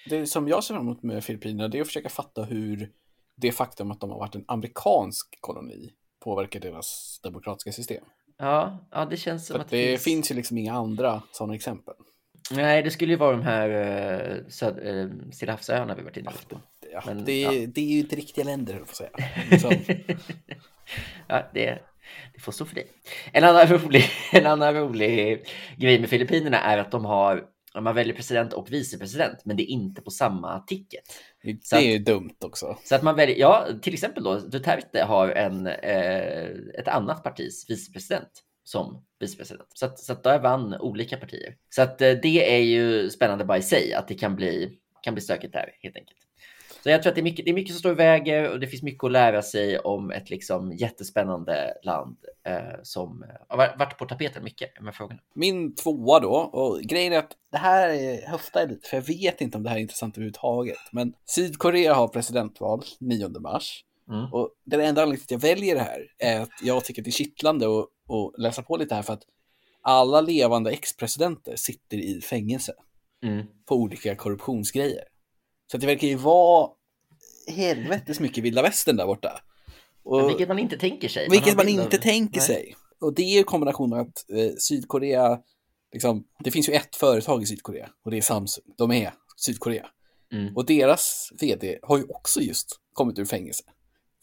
det 0.05 0.27
som 0.27 0.47
jag 0.47 0.63
ser 0.63 0.73
fram 0.73 0.83
emot 0.83 1.03
med 1.03 1.23
Filippinerna 1.23 1.67
det 1.67 1.77
är 1.77 1.81
att 1.81 1.87
försöka 1.87 2.09
fatta 2.09 2.43
hur 2.43 2.91
det 3.35 3.51
faktum 3.51 3.91
att 3.91 4.01
de 4.01 4.09
har 4.09 4.19
varit 4.19 4.35
en 4.35 4.45
amerikansk 4.47 5.37
koloni 5.41 5.89
påverkar 6.23 6.59
deras 6.59 7.19
demokratiska 7.23 7.71
system. 7.71 8.03
Ja, 8.37 8.87
ja 8.91 9.05
det 9.05 9.17
känns 9.17 9.47
som 9.47 9.53
För 9.53 9.61
att 9.61 9.69
det, 9.69 9.87
finns... 9.87 10.03
finns 10.03 10.31
ju 10.31 10.35
liksom 10.35 10.57
inga 10.57 10.73
andra 10.73 11.21
sådana 11.31 11.55
exempel. 11.55 11.93
Nej, 12.51 12.83
det 12.83 12.91
skulle 12.91 13.13
ju 13.13 13.17
vara 13.17 13.31
de 13.31 13.41
här 13.41 13.69
uh, 13.69 14.47
söd, 14.47 14.79
uh, 14.79 15.11
Stilla 15.31 15.51
havsöarna 15.51 15.95
vi 15.95 16.01
varit 16.01 16.17
inne 16.17 16.31
på. 16.49 16.61
Ja, 16.93 17.03
Men, 17.05 17.25
det, 17.25 17.41
ja. 17.41 17.51
det 17.51 17.81
är 17.81 17.85
ju 17.85 17.99
inte 17.99 18.15
riktiga 18.15 18.45
länder, 18.45 18.73
höll 18.73 18.83
jag 18.87 18.95
säga. 18.95 19.09
ja, 21.27 21.43
det, 21.53 21.79
det 22.33 22.39
får 22.39 22.51
stå 22.51 22.65
för 22.65 22.75
dig. 22.75 22.87
En 23.31 23.43
annan, 23.43 23.67
rolig, 23.67 24.03
en 24.33 24.45
annan 24.45 24.73
rolig 24.73 25.45
grej 25.77 25.99
med 25.99 26.09
Filippinerna 26.09 26.59
är 26.59 26.77
att 26.77 26.91
de 26.91 27.05
har 27.05 27.45
man 27.75 27.95
väljer 27.95 28.16
president 28.16 28.54
och 28.54 28.74
vicepresident, 28.74 29.45
men 29.45 29.57
det 29.57 29.63
är 29.63 29.74
inte 29.74 30.01
på 30.01 30.12
samma 30.12 30.60
ticket. 30.60 31.04
Det 31.44 31.75
är 31.75 31.92
ju 31.92 32.00
dumt 32.00 32.36
också. 32.39 32.77
Så 32.83 32.95
att 32.95 33.04
man 33.04 33.16
väljer, 33.16 33.38
ja, 33.38 33.68
till 33.81 33.94
exempel 33.94 34.24
då, 34.24 34.39
Duterte 34.39 35.04
har 35.04 35.30
en, 35.30 35.68
eh, 35.68 36.50
ett 36.80 36.88
annat 36.88 37.24
partis 37.24 37.66
vicepresident 37.69 38.44
som 38.63 39.06
vicepresident. 39.19 39.69
Så 39.74 39.86
att, 39.86 40.00
så 40.00 40.13
att 40.13 40.24
där 40.24 40.39
vann 40.39 40.74
olika 40.74 41.18
partier. 41.18 41.56
Så 41.69 41.81
att 41.81 42.01
eh, 42.01 42.12
det 42.12 42.56
är 42.56 42.63
ju 42.63 43.10
spännande 43.10 43.45
bara 43.45 43.57
i 43.57 43.62
sig, 43.62 43.94
att 43.94 44.07
det 44.07 44.16
kan 44.16 44.36
bli, 44.36 44.77
kan 45.04 45.14
bli 45.14 45.21
stökigt 45.21 45.54
där 45.54 45.69
helt 45.81 45.95
enkelt. 45.95 46.19
Så 46.83 46.90
jag 46.90 47.04
tror 47.04 47.12
att 47.12 47.16
det 47.16 47.21
är, 47.21 47.24
mycket, 47.24 47.45
det 47.45 47.52
är 47.52 47.56
mycket 47.56 47.74
som 47.74 47.80
står 47.80 47.92
i 47.92 47.95
vägen 47.95 48.52
och 48.52 48.59
det 48.59 48.68
finns 48.68 48.83
mycket 48.83 49.04
att 49.04 49.12
lära 49.12 49.42
sig 49.42 49.80
om 49.80 50.12
ett 50.12 50.30
liksom 50.30 50.71
jättespännande 50.71 51.74
land 51.83 52.18
eh, 52.48 52.80
som 52.83 53.26
har 53.48 53.57
varit 53.57 53.98
på 53.98 54.06
tapeten 54.06 54.44
mycket 54.44 54.81
med 54.81 54.95
frågorna. 54.95 55.19
Min 55.33 55.76
tvåa 55.76 56.19
då, 56.19 56.36
och 56.36 56.81
grejen 56.81 57.14
är 57.14 57.18
att 57.18 57.31
det 57.52 57.57
här 57.57 57.90
är, 57.90 58.28
höftar 58.28 58.68
lite, 58.68 58.90
för 58.90 58.98
jag 58.98 59.04
vet 59.04 59.42
inte 59.42 59.57
om 59.57 59.64
det 59.64 59.69
här 59.69 59.78
är 59.78 59.81
intressant 59.81 60.18
överhuvudtaget. 60.18 60.78
Men 60.92 61.14
Sydkorea 61.26 61.94
har 61.94 62.07
presidentval 62.07 62.83
9 63.00 63.30
mars. 63.30 63.83
Mm. 64.09 64.33
Och 64.33 64.50
den 64.66 64.81
enda 64.81 65.02
anledningen 65.02 65.28
till 65.28 65.36
att 65.36 65.44
jag 65.44 65.50
väljer 65.50 65.76
det 65.76 65.81
här 65.81 66.07
är 66.18 66.42
att 66.42 66.50
jag 66.64 66.86
tycker 66.86 67.02
att 67.02 67.04
det 67.06 67.09
är 67.09 67.12
kittlande 67.12 67.66
att, 67.66 67.86
att 67.86 68.42
läsa 68.42 68.64
på 68.64 68.78
lite 68.78 68.95
här 68.95 69.02
för 69.02 69.14
att 69.14 69.24
alla 69.81 70.21
levande 70.21 70.71
ex-presidenter 70.71 71.56
sitter 71.56 71.98
i 71.98 72.21
fängelse 72.21 72.74
mm. 73.24 73.45
på 73.66 73.76
olika 73.76 74.16
korruptionsgrejer. 74.16 75.04
Så 75.71 75.78
det 75.78 75.88
verkar 75.88 76.07
ju 76.07 76.16
vara 76.16 76.69
helvetes 77.47 78.19
mycket 78.19 78.44
vilda 78.44 78.61
västern 78.61 78.95
där 78.95 79.06
borta. 79.06 79.42
Och, 80.04 80.30
vilket 80.30 80.47
man 80.47 80.59
inte 80.59 80.78
tänker 80.78 81.07
sig. 81.07 81.28
Vilket 81.30 81.56
man, 81.56 81.68
inte 81.68 81.97
av... 81.97 82.02
tänker 82.02 82.40
Nej. 82.40 82.47
sig. 82.47 82.76
Och 83.02 83.14
det 83.14 83.38
är 83.40 83.44
kombinationen 83.44 83.90
med 83.90 83.99
att 83.99 84.30
eh, 84.30 84.56
Sydkorea, 84.59 85.40
liksom, 85.94 86.23
det 86.44 86.52
finns 86.52 86.69
ju 86.69 86.73
ett 86.73 86.95
företag 86.95 87.44
i 87.44 87.45
Sydkorea 87.45 87.90
och 88.06 88.11
det 88.11 88.18
är 88.18 88.21
Samsung. 88.21 88.64
De 88.78 88.92
är 88.92 89.14
Sydkorea. 89.38 89.85
Mm. 90.33 90.56
Och 90.56 90.66
deras 90.66 91.30
vd 91.42 91.80
har 91.81 91.97
ju 91.97 92.04
också 92.04 92.42
just 92.42 92.80
kommit 92.94 93.19
ur 93.19 93.26
fängelse 93.26 93.64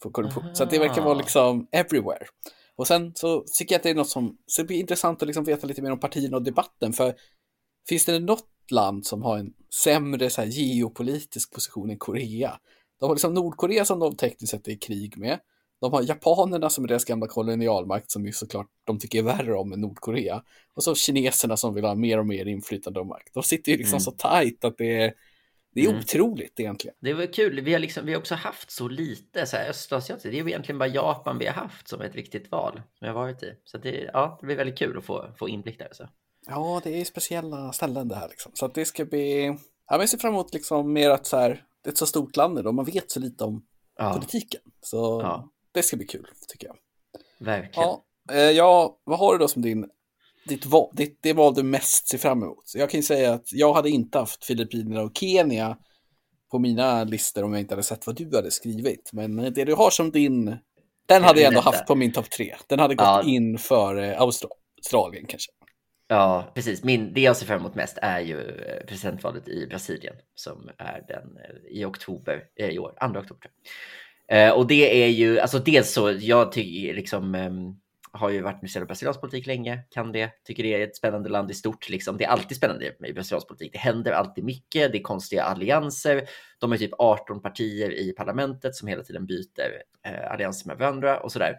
för 0.03 0.09
korruption. 0.09 0.43
Aha. 0.43 0.55
Så 0.55 0.65
det 0.65 0.79
verkar 0.79 1.01
vara 1.01 1.13
liksom 1.13 1.67
everywhere. 1.71 2.25
Och 2.75 2.87
sen 2.87 3.11
så 3.15 3.45
tycker 3.57 3.75
jag 3.75 3.79
att 3.79 3.83
det 3.83 3.89
är 3.89 3.95
något 3.95 4.09
som, 4.09 4.37
så 4.45 4.61
det 4.61 4.65
blir 4.67 4.79
intressant 4.79 5.21
att 5.21 5.27
liksom 5.27 5.43
veta 5.43 5.67
lite 5.67 5.81
mer 5.81 5.91
om 5.91 5.99
partierna 5.99 6.37
och 6.37 6.43
debatten. 6.43 6.93
För 6.93 7.15
finns 7.89 8.05
det 8.05 8.19
något 8.19 8.45
land 8.71 9.05
som 9.05 9.23
har 9.23 9.37
en 9.37 9.53
sämre 9.83 10.29
så 10.29 10.41
här, 10.41 10.47
geopolitisk 10.47 11.53
position 11.53 11.89
än 11.89 11.97
Korea. 11.97 12.59
De 12.99 13.05
har 13.05 13.15
liksom 13.15 13.33
Nordkorea 13.33 13.85
som 13.85 13.99
de 13.99 14.15
tekniskt 14.15 14.51
sett 14.51 14.67
är 14.67 14.71
i 14.71 14.77
krig 14.77 15.17
med. 15.17 15.39
De 15.81 15.93
har 15.93 16.01
japanerna 16.01 16.69
som 16.69 16.83
är 16.83 16.87
deras 16.87 17.05
gamla 17.05 17.27
kolonialmakt 17.27 18.11
som 18.11 18.25
ju 18.25 18.31
såklart 18.31 18.67
de 18.83 18.99
tycker 18.99 19.19
är 19.19 19.23
värre 19.23 19.55
om 19.55 19.73
än 19.73 19.81
Nordkorea. 19.81 20.43
Och 20.73 20.83
så 20.83 20.95
kineserna 20.95 21.57
som 21.57 21.73
vill 21.73 21.85
ha 21.85 21.95
mer 21.95 22.19
och 22.19 22.25
mer 22.25 22.45
inflytande 22.45 22.99
och 22.99 23.05
makt. 23.05 23.33
De 23.33 23.43
sitter 23.43 23.71
ju 23.71 23.77
liksom 23.77 23.95
mm. 23.95 23.99
så 23.99 24.11
tajt 24.11 24.63
att 24.63 24.77
det 24.77 25.01
är, 25.01 25.13
det 25.73 25.81
är 25.81 25.87
mm. 25.87 25.99
otroligt 25.99 26.59
egentligen. 26.59 26.95
Det 26.99 27.13
var 27.13 27.33
kul. 27.33 27.61
Vi 27.61 27.73
har, 27.73 27.79
liksom, 27.79 28.05
vi 28.05 28.13
har 28.13 28.19
också 28.19 28.35
haft 28.35 28.71
så 28.71 28.87
lite 28.87 29.45
så 29.45 29.57
här 29.57 29.69
östasiatiskt. 29.69 30.31
Det 30.31 30.39
är 30.39 30.47
egentligen 30.47 30.79
bara 30.79 30.89
Japan 30.89 31.37
vi 31.37 31.45
har 31.45 31.53
haft 31.53 31.87
som 31.87 32.01
ett 32.01 32.15
riktigt 32.15 32.51
val 32.51 32.81
som 32.99 33.07
jag 33.07 33.13
varit 33.13 33.43
i. 33.43 33.53
Så 33.63 33.77
det, 33.77 34.09
ja, 34.13 34.37
det 34.39 34.45
blir 34.45 34.55
väldigt 34.55 34.77
kul 34.77 34.97
att 34.97 35.05
få, 35.05 35.33
få 35.37 35.49
inblick 35.49 35.79
där. 35.79 35.89
Så. 35.91 36.07
Ja, 36.47 36.81
det 36.83 37.01
är 37.01 37.05
speciella 37.05 37.71
ställen 37.71 38.07
det 38.07 38.15
här 38.15 38.29
liksom. 38.29 38.51
Så 38.55 38.65
att 38.65 38.73
det 38.73 38.85
ska 38.85 39.05
bli... 39.05 39.57
Ja, 39.89 39.99
jag 39.99 40.09
ser 40.09 40.17
fram 40.17 40.33
emot 40.33 40.53
liksom 40.53 40.93
mer 40.93 41.09
att 41.09 41.25
så 41.25 41.37
här, 41.37 41.63
det 41.83 41.89
är 41.89 41.91
ett 41.91 41.97
så 41.97 42.05
stort 42.05 42.35
land 42.35 42.67
och 42.67 42.75
man 42.75 42.85
vet 42.85 43.11
så 43.11 43.19
lite 43.19 43.43
om 43.43 43.65
ja. 43.97 44.13
politiken. 44.13 44.61
Så 44.81 45.21
ja. 45.23 45.49
det 45.71 45.83
ska 45.83 45.97
bli 45.97 46.05
kul, 46.05 46.27
tycker 46.47 46.67
jag. 46.67 46.75
Verkligen. 47.39 47.89
Ja, 47.89 48.05
eh, 48.31 48.39
ja, 48.39 48.99
vad 49.03 49.19
har 49.19 49.33
du 49.33 49.39
då 49.39 49.47
som 49.47 49.61
din, 49.61 49.89
ditt 50.47 50.65
val, 50.65 50.89
ditt, 50.93 51.19
det 51.21 51.33
val 51.33 51.53
du 51.53 51.63
mest 51.63 52.07
ser 52.07 52.17
fram 52.17 52.43
emot? 52.43 52.71
Jag 52.75 52.89
kan 52.89 52.99
ju 52.99 53.03
säga 53.03 53.33
att 53.33 53.53
jag 53.53 53.73
hade 53.73 53.89
inte 53.89 54.19
haft 54.19 54.45
Filippinerna 54.45 55.01
och 55.01 55.17
Kenya 55.17 55.77
på 56.51 56.59
mina 56.59 57.03
listor 57.03 57.43
om 57.43 57.53
jag 57.53 57.61
inte 57.61 57.73
hade 57.73 57.83
sett 57.83 58.07
vad 58.07 58.15
du 58.15 58.35
hade 58.35 58.51
skrivit. 58.51 59.09
Men 59.13 59.35
det 59.35 59.65
du 59.65 59.73
har 59.73 59.89
som 59.89 60.11
din, 60.11 60.57
den 61.05 61.23
hade 61.23 61.41
jag 61.41 61.47
ändå 61.47 61.61
haft 61.61 61.85
på 61.85 61.95
min 61.95 62.11
topp 62.11 62.29
tre. 62.29 62.55
Den 62.67 62.79
hade 62.79 62.95
gått 62.95 63.05
ja. 63.05 63.23
in 63.23 63.57
för 63.57 63.95
Australien 63.97 65.25
kanske. 65.27 65.51
Ja, 66.09 66.51
precis. 66.55 66.83
Min, 66.83 67.13
det 67.13 67.21
jag 67.21 67.37
ser 67.37 67.45
fram 67.45 67.59
emot 67.59 67.75
mest 67.75 67.97
är 68.01 68.19
ju 68.19 68.41
eh, 68.41 68.85
presidentvalet 68.85 69.47
i 69.47 69.67
Brasilien 69.67 70.15
som 70.35 70.69
är 70.77 71.05
den 71.07 71.37
eh, 71.37 71.79
i 71.79 71.85
oktober 71.85 72.43
eh, 72.55 72.69
i 72.69 72.79
år, 72.79 72.93
2 73.13 73.19
oktober. 73.19 73.51
och 74.55 74.67
det 74.67 75.03
är 75.03 75.07
ju, 75.07 75.39
alltså 75.39 75.59
dels 75.59 75.91
så, 75.91 76.11
jag 76.11 76.51
tycker 76.51 76.93
liksom, 76.93 77.35
eh, 77.35 77.51
har 78.17 78.29
ju 78.29 78.41
varit 78.41 78.55
intresserad 78.55 78.81
av 78.81 78.87
brasiliansk 78.87 79.21
politik 79.21 79.47
länge, 79.47 79.79
kan 79.89 80.11
det, 80.11 80.31
tycker 80.43 80.63
det 80.63 80.73
är 80.73 80.87
ett 80.87 80.95
spännande 80.95 81.29
land 81.29 81.51
i 81.51 81.53
stort. 81.53 81.89
Liksom. 81.89 82.17
Det 82.17 82.23
är 82.23 82.29
alltid 82.29 82.57
spännande 82.57 82.95
med 82.99 83.13
brasiliansk 83.13 83.47
politik. 83.47 83.71
Det 83.71 83.79
händer 83.79 84.11
alltid 84.11 84.43
mycket, 84.43 84.91
det 84.91 84.97
är 84.97 85.01
konstiga 85.01 85.43
allianser. 85.43 86.29
De 86.59 86.71
har 86.71 86.77
typ 86.77 86.93
18 86.97 87.41
partier 87.41 87.91
i 87.91 88.11
parlamentet 88.11 88.75
som 88.75 88.87
hela 88.87 89.03
tiden 89.03 89.25
byter 89.25 89.81
eh, 90.05 90.31
allianser 90.31 90.67
med 90.67 90.77
varandra 90.77 91.19
och 91.19 91.31
sådär. 91.31 91.55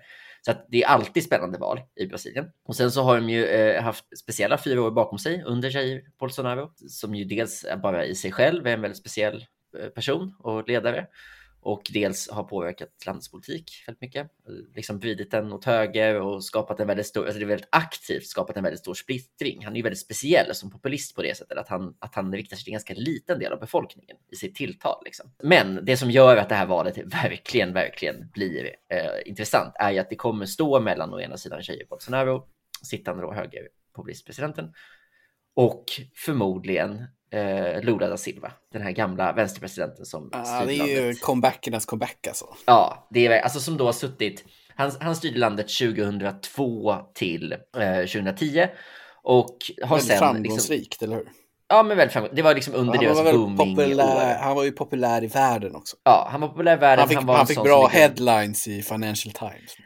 Så 0.48 0.52
att 0.52 0.66
det 0.68 0.82
är 0.82 0.86
alltid 0.86 1.24
spännande 1.24 1.58
val 1.58 1.80
i 1.96 2.06
Brasilien. 2.06 2.46
Och 2.64 2.76
sen 2.76 2.90
så 2.90 3.02
har 3.02 3.16
de 3.16 3.30
ju 3.30 3.44
eh, 3.44 3.82
haft 3.82 4.18
speciella 4.18 4.58
fyra 4.58 4.82
år 4.82 4.90
bakom 4.90 5.18
sig 5.18 5.42
under 5.46 5.76
Jair 5.76 6.02
Bolsonaro, 6.20 6.72
som 6.76 7.14
ju 7.14 7.24
dels 7.24 7.66
bara 7.82 8.04
i 8.04 8.14
sig 8.14 8.32
själv 8.32 8.66
är 8.66 8.72
en 8.72 8.80
väldigt 8.80 8.98
speciell 8.98 9.46
eh, 9.78 9.88
person 9.88 10.34
och 10.38 10.68
ledare 10.68 11.06
och 11.68 11.82
dels 11.92 12.30
har 12.30 12.44
påverkat 12.44 12.88
landets 13.06 13.30
politik 13.30 13.84
väldigt 13.86 14.00
mycket. 14.00 14.30
Liksom 14.74 14.98
vridit 14.98 15.30
den 15.30 15.52
åt 15.52 15.64
höger 15.64 16.20
och 16.20 16.44
skapat 16.44 16.80
en 16.80 16.86
väldigt 16.86 17.06
stor, 17.06 17.24
alltså 17.24 17.38
det 17.38 17.44
är 17.44 17.48
väldigt 17.48 17.68
aktivt 17.72 18.26
skapat 18.26 18.56
en 18.56 18.62
väldigt 18.62 18.80
stor 18.80 18.94
splittring. 18.94 19.64
Han 19.64 19.72
är 19.72 19.76
ju 19.76 19.82
väldigt 19.82 20.00
speciell 20.00 20.54
som 20.54 20.70
populist 20.70 21.16
på 21.16 21.22
det 21.22 21.36
sättet 21.36 21.58
att 21.58 21.68
han, 21.68 21.94
att 21.98 22.14
han 22.14 22.32
riktar 22.32 22.56
sig 22.56 22.64
till 22.64 22.70
en 22.70 22.74
ganska 22.74 22.94
liten 22.94 23.38
del 23.38 23.52
av 23.52 23.60
befolkningen 23.60 24.16
i 24.32 24.36
sitt 24.36 24.54
tilltal. 24.54 25.02
Liksom. 25.04 25.30
Men 25.42 25.84
det 25.84 25.96
som 25.96 26.10
gör 26.10 26.36
att 26.36 26.48
det 26.48 26.54
här 26.54 26.66
valet 26.66 26.98
verkligen, 27.22 27.72
verkligen 27.72 28.30
blir 28.30 28.64
eh, 28.64 29.28
intressant 29.28 29.74
är 29.74 29.90
ju 29.90 29.98
att 29.98 30.10
det 30.10 30.16
kommer 30.16 30.46
stå 30.46 30.80
mellan 30.80 31.14
å 31.14 31.20
ena 31.20 31.36
sidan 31.36 31.60
Jair 31.62 31.86
Bolsonaro, 31.90 32.46
sittande 32.82 33.22
då 33.22 33.32
högerpopulistpresidenten, 33.32 34.72
och 35.54 35.84
förmodligen 36.14 37.04
eh, 37.30 37.82
Lula 37.82 38.08
da 38.08 38.16
Silva, 38.16 38.52
den 38.72 38.82
här 38.82 38.90
gamla 38.90 39.32
vänsterpresidenten 39.32 40.06
som 40.06 40.30
ah, 40.32 40.64
Det 40.64 40.72
är 40.78 40.86
ju 40.86 41.00
landet. 41.00 41.20
comebackernas 41.20 41.86
comeback 41.86 42.26
alltså. 42.26 42.46
Ja, 42.66 43.08
det 43.10 43.26
är 43.26 43.40
alltså 43.40 43.60
som 43.60 43.76
då 43.76 43.84
har 43.84 43.92
suttit. 43.92 44.44
Han, 44.74 44.92
han 45.00 45.16
styrde 45.16 45.38
landet 45.38 45.66
2002 45.68 46.96
till 47.14 47.52
eh, 47.52 47.98
2010 47.98 48.66
och 49.22 49.56
har 49.82 49.88
väldigt 49.88 50.06
sen 50.08 50.18
framgångsrikt, 50.18 50.84
liksom, 50.84 51.04
eller 51.04 51.16
hur? 51.16 51.28
Ja, 51.68 51.82
men 51.82 51.96
väldigt 51.96 52.12
framgångsrikt. 52.12 52.36
Det 52.36 52.42
var 52.42 52.54
liksom 52.54 52.74
under 52.74 52.98
deras 52.98 53.32
booming 53.32 53.56
populär, 53.76 54.36
år. 54.36 54.42
Han 54.42 54.56
var 54.56 54.64
ju 54.64 54.72
populär 54.72 55.24
i 55.24 55.26
världen 55.26 55.74
också. 55.74 55.96
Ja, 56.04 56.28
han 56.30 56.40
var 56.40 56.48
populär 56.48 56.76
i 56.76 56.80
världen. 56.80 56.98
Han 56.98 57.08
fick, 57.08 57.18
han 57.18 57.28
han 57.28 57.46
fick 57.46 57.62
bra 57.62 57.86
headlines 57.86 58.68
i 58.68 58.82
Financial 58.82 59.32
Times. 59.32 59.76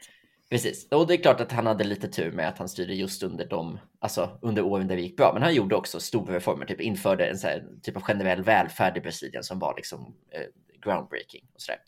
Precis, 0.52 0.88
och 0.90 1.06
det 1.06 1.14
är 1.14 1.16
klart 1.16 1.40
att 1.40 1.52
han 1.52 1.66
hade 1.66 1.85
lite 1.85 2.09
tur 2.09 2.32
med 2.32 2.49
att 2.49 2.59
han 2.59 2.68
styrde 2.68 2.94
just 2.94 3.23
under 3.23 3.47
de, 3.47 3.78
alltså 4.00 4.38
under 4.42 4.62
åren 4.62 4.88
där 4.88 4.97
det 4.97 5.02
gick 5.02 5.16
bra. 5.16 5.32
Men 5.32 5.42
han 5.42 5.54
gjorde 5.54 5.76
också 5.76 6.00
stora 6.00 6.35
reformer, 6.35 6.66
typ 6.66 6.80
införde 6.80 7.26
en 7.26 7.38
så 7.38 7.47
här, 7.47 7.64
typ 7.82 7.97
av 7.97 8.02
generell 8.02 8.42
välfärd 8.42 8.97
i 8.97 9.00
Brasilien 9.00 9.42
som 9.42 9.59
var 9.59 9.75
liksom 9.76 10.14
eh, 10.30 10.40
groundbreaking 10.85 11.44
och 11.54 11.61
sådär. 11.61 11.80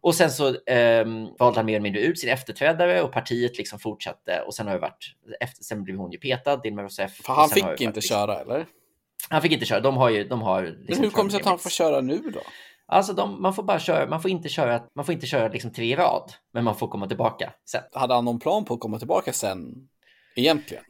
Och 0.00 0.14
sen 0.14 0.30
så 0.30 0.48
eh, 0.48 1.06
valde 1.38 1.58
han 1.58 1.66
mer 1.66 1.72
eller 1.72 1.80
mindre 1.80 2.02
ut 2.02 2.18
sin 2.18 2.30
efterträdare 2.30 3.02
och 3.02 3.12
partiet 3.12 3.58
liksom 3.58 3.78
fortsatte 3.78 4.40
och 4.46 4.54
sen 4.54 4.66
har 4.66 4.74
det 4.74 4.80
varit, 4.80 5.14
efter, 5.40 5.64
sen 5.64 5.84
blev 5.84 5.96
hon 5.96 6.12
ju 6.12 6.18
petad, 6.18 6.56
Dilma 6.56 6.82
Rousseff. 6.82 7.16
För 7.16 7.32
han 7.32 7.48
fick 7.48 7.64
inte 7.64 7.84
liksom, 7.84 8.02
köra 8.02 8.40
eller? 8.40 8.66
Han 9.28 9.42
fick 9.42 9.52
inte 9.52 9.66
köra, 9.66 9.80
de 9.80 9.96
har 9.96 10.10
ju, 10.10 10.24
de 10.24 10.42
har. 10.42 10.62
Liksom 10.62 10.84
Men 10.88 10.98
hur 10.98 11.10
kommer 11.10 11.30
det 11.30 11.32
sig 11.32 11.40
att 11.40 11.46
han 11.46 11.58
får 11.58 11.70
köra 11.70 12.00
nu 12.00 12.18
då? 12.18 12.40
Alltså 12.92 13.12
de, 13.12 13.42
man 13.42 13.54
får 13.54 13.62
bara 13.62 13.78
köra, 13.78 14.06
man 14.06 14.22
får 14.22 14.30
inte 14.30 14.48
köra, 14.48 14.82
man 14.94 15.04
får 15.04 15.12
inte 15.14 15.26
köra 15.26 15.48
liksom 15.48 15.72
tre 15.72 15.92
i 15.92 15.96
rad, 15.96 16.32
men 16.52 16.64
man 16.64 16.76
får 16.76 16.88
komma 16.88 17.06
tillbaka 17.06 17.52
sen. 17.70 17.82
Hade 17.92 18.14
han 18.14 18.24
någon 18.24 18.38
plan 18.38 18.64
på 18.64 18.74
att 18.74 18.80
komma 18.80 18.98
tillbaka 18.98 19.32
sen 19.32 19.88
egentligen? 20.36 20.84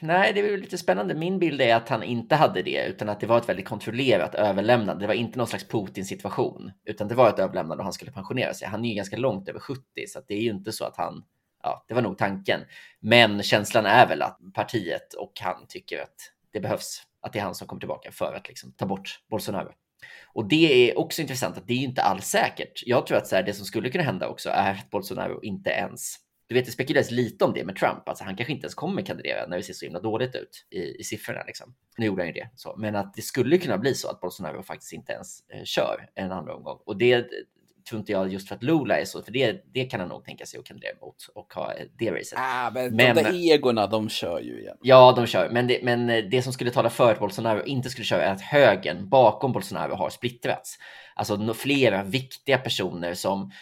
Nej, 0.00 0.32
det 0.32 0.40
är 0.40 0.50
väl 0.50 0.60
lite 0.60 0.78
spännande. 0.78 1.14
Min 1.14 1.38
bild 1.38 1.60
är 1.60 1.74
att 1.74 1.88
han 1.88 2.02
inte 2.02 2.34
hade 2.34 2.62
det, 2.62 2.86
utan 2.86 3.08
att 3.08 3.20
det 3.20 3.26
var 3.26 3.38
ett 3.38 3.48
väldigt 3.48 3.68
kontrollerat 3.68 4.34
överlämnande. 4.34 5.02
Det 5.02 5.06
var 5.06 5.14
inte 5.14 5.38
någon 5.38 5.46
slags 5.46 5.68
Putin-situation, 5.68 6.72
utan 6.84 7.08
det 7.08 7.14
var 7.14 7.28
ett 7.28 7.38
överlämnande 7.38 7.80
och 7.80 7.84
han 7.84 7.92
skulle 7.92 8.12
pensionera 8.12 8.54
sig. 8.54 8.68
Han 8.68 8.84
är 8.84 8.88
ju 8.88 8.94
ganska 8.94 9.16
långt 9.16 9.48
över 9.48 9.60
70, 9.60 9.82
så 10.08 10.20
det 10.28 10.34
är 10.34 10.42
ju 10.42 10.50
inte 10.50 10.72
så 10.72 10.84
att 10.84 10.96
han, 10.96 11.24
ja, 11.62 11.84
det 11.88 11.94
var 11.94 12.02
nog 12.02 12.18
tanken. 12.18 12.60
Men 13.00 13.42
känslan 13.42 13.86
är 13.86 14.06
väl 14.06 14.22
att 14.22 14.38
partiet 14.54 15.14
och 15.14 15.32
han 15.40 15.66
tycker 15.68 16.02
att 16.02 16.32
det 16.52 16.60
behövs, 16.60 17.02
att 17.20 17.32
det 17.32 17.38
är 17.38 17.42
han 17.42 17.54
som 17.54 17.68
kommer 17.68 17.80
tillbaka 17.80 18.12
för 18.12 18.34
att 18.34 18.48
liksom 18.48 18.72
ta 18.72 18.86
bort 18.86 19.20
Bolsonaro. 19.30 19.72
Och 20.32 20.48
det 20.48 20.90
är 20.90 20.98
också 20.98 21.22
intressant 21.22 21.56
att 21.56 21.66
det 21.66 21.74
är 21.74 21.84
inte 21.84 22.02
alls 22.02 22.26
säkert. 22.26 22.82
Jag 22.86 23.06
tror 23.06 23.18
att 23.18 23.26
så 23.26 23.36
här, 23.36 23.42
det 23.42 23.54
som 23.54 23.66
skulle 23.66 23.90
kunna 23.90 24.04
hända 24.04 24.28
också 24.28 24.50
är 24.50 24.70
att 24.70 24.90
Bolsonaro 24.90 25.42
inte 25.42 25.70
ens 25.70 26.16
du 26.48 26.54
vet, 26.54 26.66
det 26.66 26.72
spekuleras 26.72 27.10
lite 27.10 27.44
om 27.44 27.52
det 27.52 27.64
med 27.64 27.76
Trump, 27.76 28.08
alltså 28.08 28.24
han 28.24 28.36
kanske 28.36 28.52
inte 28.52 28.64
ens 28.64 28.74
kommer 28.74 29.02
kandidera 29.02 29.46
när 29.46 29.56
det 29.56 29.62
ser 29.62 29.72
så 29.72 29.84
himla 29.84 30.00
dåligt 30.00 30.34
ut 30.34 30.66
i, 30.70 31.00
i 31.00 31.04
siffrorna. 31.04 31.42
Liksom. 31.46 31.74
Nu 31.98 32.06
gjorde 32.06 32.22
han 32.22 32.26
ju 32.26 32.32
det, 32.32 32.50
så. 32.54 32.76
men 32.78 32.96
att 32.96 33.14
det 33.14 33.22
skulle 33.22 33.58
kunna 33.58 33.78
bli 33.78 33.94
så 33.94 34.08
att 34.08 34.20
Bolsonaro 34.20 34.62
faktiskt 34.62 34.92
inte 34.92 35.12
ens 35.12 35.40
eh, 35.48 35.64
kör 35.64 36.10
en 36.14 36.32
andra 36.32 36.54
omgång. 36.54 36.78
Och 36.86 36.96
det 36.96 37.26
tror 37.88 37.98
inte 37.98 38.12
jag 38.12 38.32
just 38.32 38.48
för 38.48 38.54
att 38.54 38.62
Lula 38.62 39.00
är 39.00 39.04
så, 39.04 39.22
för 39.22 39.32
det, 39.32 39.64
det 39.74 39.84
kan 39.84 40.00
han 40.00 40.08
nog 40.08 40.24
tänka 40.24 40.46
sig 40.46 40.60
att 40.60 40.66
kandidera 40.66 40.92
mot 41.00 41.16
och 41.34 41.52
ha 41.54 41.72
det 41.98 42.10
racet. 42.10 42.38
Ah, 42.38 42.70
men, 42.70 42.96
men 42.96 43.16
de 43.16 43.22
där 43.22 43.52
egorna, 43.52 43.86
de 43.86 44.08
kör 44.08 44.40
ju 44.40 44.60
igen. 44.60 44.76
Ja, 44.82 45.12
de 45.16 45.26
kör, 45.26 45.50
men 45.50 45.66
det, 45.66 45.80
men 45.82 46.06
det 46.06 46.42
som 46.42 46.52
skulle 46.52 46.70
tala 46.70 46.90
för 46.90 47.12
att 47.12 47.18
Bolsonaro 47.18 47.64
inte 47.64 47.90
skulle 47.90 48.04
köra 48.04 48.24
är 48.24 48.32
att 48.32 48.40
högern 48.40 49.08
bakom 49.08 49.52
Bolsonaro 49.52 49.94
har 49.94 50.10
splittrats. 50.10 50.78
Alltså 51.14 51.54
flera 51.54 52.02
viktiga 52.02 52.58
personer 52.58 53.14
som 53.14 53.52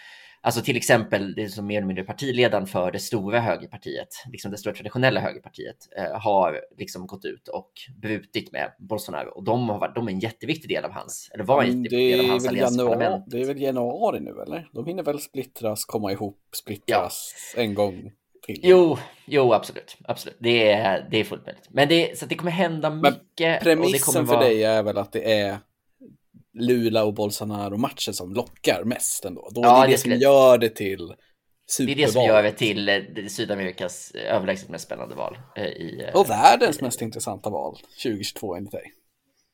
Alltså 0.46 0.60
till 0.60 0.76
exempel 0.76 1.34
det 1.34 1.48
som 1.48 1.66
mer 1.66 1.76
eller 1.76 1.86
mindre 1.86 2.04
partiledaren 2.04 2.66
för 2.66 2.92
det 2.92 2.98
stora 2.98 3.40
högerpartiet, 3.40 4.08
liksom 4.32 4.50
det 4.50 4.58
stora 4.58 4.74
traditionella 4.74 5.20
högerpartiet, 5.20 5.76
eh, 5.96 6.20
har 6.20 6.60
liksom 6.78 7.06
gått 7.06 7.24
ut 7.24 7.48
och 7.48 7.70
brutit 8.02 8.52
med 8.52 8.72
Bolsonaro 8.78 9.28
och 9.28 9.44
de 9.44 9.68
har 9.68 9.78
varit, 9.78 9.94
de 9.94 10.08
är 10.08 10.12
en 10.12 10.18
jätteviktig 10.18 10.70
del 10.70 10.84
av 10.84 10.90
hans, 10.90 11.30
eller 11.34 11.44
var 11.44 11.62
en 11.62 11.70
mm, 11.70 11.82
jätteviktig 11.82 12.18
del 12.18 12.24
av 12.24 12.30
hans 12.30 12.48
alliansparlament. 12.48 13.24
Det 13.26 13.40
är 13.40 13.46
väl 13.46 13.60
januari 13.60 14.20
nu 14.20 14.30
eller? 14.30 14.68
De 14.72 14.86
hinner 14.86 15.02
väl 15.02 15.20
splittras, 15.20 15.84
komma 15.84 16.12
ihop, 16.12 16.40
splittras 16.56 17.34
ja. 17.56 17.62
en 17.62 17.74
gång 17.74 18.12
till. 18.46 18.60
Jo, 18.62 18.98
jo, 19.26 19.52
absolut, 19.52 19.96
absolut. 20.04 20.36
Det 20.40 20.72
är, 20.72 21.08
det 21.10 21.18
är 21.18 21.24
fullt 21.24 21.46
möjligt. 21.46 21.68
Men 21.70 21.88
det, 21.88 22.18
så 22.18 22.26
det 22.26 22.34
kommer 22.34 22.52
hända 22.52 22.90
mycket. 22.90 23.64
Men 23.64 23.78
premissen 23.78 24.26
för 24.26 24.40
dig 24.40 24.64
är 24.64 24.82
väl 24.82 24.98
att 24.98 25.12
det 25.12 25.40
är 25.40 25.58
Lula 26.58 27.04
och 27.04 27.14
Bolsonaro-matchen 27.14 28.14
som 28.14 28.32
lockar 28.32 28.84
mest 28.84 29.24
ändå. 29.24 29.48
Då 29.54 29.60
ja, 29.60 29.84
är 29.84 29.88
det 29.88 29.92
det 29.92 29.98
som 29.98 30.12
gör 30.12 30.58
det 30.58 30.68
till 30.68 31.14
Superval. 31.68 31.96
Det 31.96 32.02
är 32.02 32.06
det 32.06 32.12
som 32.12 32.22
gör 32.22 32.42
det 32.42 32.52
till 32.52 32.88
eh, 32.88 33.26
Sydamerikas 33.28 34.12
överlägset 34.14 34.68
mest 34.68 34.84
spännande 34.84 35.14
val. 35.14 35.38
Eh, 35.56 35.64
I, 35.64 36.10
och 36.14 36.30
världens 36.30 36.80
i, 36.80 36.84
mest 36.84 37.02
intressanta 37.02 37.50
val 37.50 37.76
2022 38.02 38.56
enligt 38.56 38.72
dig. 38.72 38.92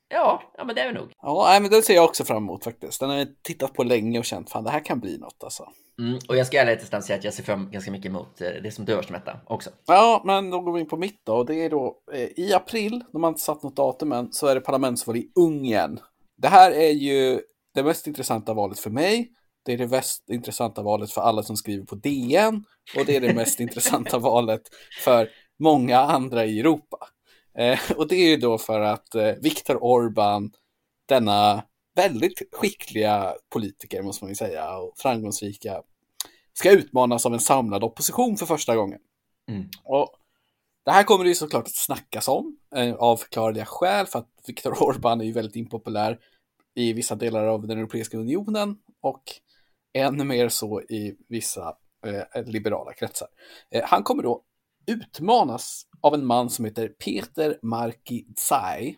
Ja, 0.08 0.42
ja 0.56 0.64
men 0.64 0.74
det 0.74 0.80
är 0.80 0.86
det 0.86 1.00
nog. 1.00 1.08
Ja, 1.22 1.44
nej, 1.48 1.60
men 1.60 1.70
den 1.70 1.82
ser 1.82 1.94
jag 1.94 2.04
också 2.04 2.24
fram 2.24 2.36
emot 2.36 2.64
faktiskt. 2.64 3.00
Den 3.00 3.10
har 3.10 3.16
jag 3.16 3.28
tittat 3.42 3.74
på 3.74 3.84
länge 3.84 4.18
och 4.18 4.24
känt 4.24 4.50
fan 4.50 4.64
det 4.64 4.70
här 4.70 4.84
kan 4.84 5.00
bli 5.00 5.18
något 5.18 5.44
alltså. 5.44 5.68
Mm, 5.98 6.18
och 6.28 6.36
jag 6.36 6.46
ska 6.46 6.60
ärligt 6.60 7.04
säga 7.04 7.18
att 7.18 7.24
jag 7.24 7.34
ser 7.34 7.42
fram 7.42 7.70
ganska 7.70 7.90
mycket 7.90 8.06
emot 8.06 8.40
eh, 8.40 8.50
det 8.62 8.70
som 8.70 8.84
du 8.84 8.94
har 8.94 9.02
som 9.02 9.14
etta 9.14 9.40
också. 9.46 9.70
Ja, 9.86 10.22
men 10.24 10.50
då 10.50 10.60
går 10.60 10.72
vi 10.72 10.80
in 10.80 10.88
på 10.88 10.96
mitt 10.96 11.20
då. 11.24 11.34
Och 11.34 11.46
det 11.46 11.54
är 11.54 11.70
då 11.70 11.96
eh, 12.12 12.28
i 12.36 12.52
april, 12.54 13.04
de 13.12 13.22
har 13.22 13.28
inte 13.28 13.40
satt 13.40 13.62
något 13.62 13.76
datum 13.76 14.12
än, 14.12 14.32
så 14.32 14.46
är 14.46 14.54
det 14.54 14.60
parlamentsval 14.60 15.16
i 15.16 15.28
Ungern. 15.34 15.98
Det 16.36 16.48
här 16.48 16.70
är 16.70 16.90
ju 16.90 17.40
det 17.74 17.82
mest 17.82 18.06
intressanta 18.06 18.54
valet 18.54 18.78
för 18.78 18.90
mig. 18.90 19.32
Det 19.64 19.72
är 19.72 19.78
det 19.78 19.86
mest 19.86 20.30
intressanta 20.30 20.82
valet 20.82 21.10
för 21.10 21.20
alla 21.20 21.42
som 21.42 21.56
skriver 21.56 21.84
på 21.84 21.94
DN 21.94 22.64
och 22.96 23.06
det 23.06 23.16
är 23.16 23.20
det 23.20 23.34
mest 23.34 23.60
intressanta 23.66 24.18
valet 24.18 24.62
för 25.04 25.28
många 25.58 25.98
andra 25.98 26.44
i 26.44 26.60
Europa. 26.60 26.98
Eh, 27.58 27.78
och 27.96 28.08
det 28.08 28.16
är 28.16 28.28
ju 28.28 28.36
då 28.36 28.58
för 28.58 28.80
att 28.80 29.14
eh, 29.14 29.32
Viktor 29.42 29.74
Orbán, 29.74 30.50
denna 31.08 31.64
väldigt 31.94 32.42
skickliga 32.52 33.34
politiker 33.52 34.02
måste 34.02 34.24
man 34.24 34.30
ju 34.30 34.34
säga 34.34 34.76
och 34.76 34.92
framgångsrika, 34.96 35.82
ska 36.52 36.70
utmanas 36.70 37.26
av 37.26 37.34
en 37.34 37.40
samlad 37.40 37.84
opposition 37.84 38.36
för 38.36 38.46
första 38.46 38.76
gången. 38.76 39.00
Mm. 39.48 39.68
Och 39.84 40.08
det 40.84 40.90
här 40.90 41.02
kommer 41.02 41.24
det 41.24 41.28
ju 41.28 41.34
såklart 41.34 41.66
att 41.66 41.74
snackas 41.76 42.28
om 42.28 42.56
eh, 42.74 42.94
av 42.94 43.16
förklarliga 43.16 43.64
skäl 43.64 44.06
för 44.06 44.18
att 44.18 44.28
Viktor 44.46 44.70
Orbán 44.70 45.20
är 45.20 45.24
ju 45.24 45.32
väldigt 45.32 45.56
impopulär 45.56 46.18
i 46.74 46.92
vissa 46.92 47.14
delar 47.14 47.46
av 47.46 47.66
den 47.66 47.78
Europeiska 47.78 48.18
unionen 48.18 48.76
och 49.00 49.22
ännu 49.94 50.24
mer 50.24 50.48
så 50.48 50.80
i 50.80 51.16
vissa 51.28 51.74
eh, 52.06 52.44
liberala 52.44 52.92
kretsar. 52.92 53.28
Eh, 53.70 53.84
han 53.84 54.02
kommer 54.02 54.22
då 54.22 54.42
utmanas 54.86 55.86
av 56.00 56.14
en 56.14 56.26
man 56.26 56.50
som 56.50 56.64
heter 56.64 56.88
Peter 56.88 57.58
Marki 57.62 58.26
Tsai 58.36 58.96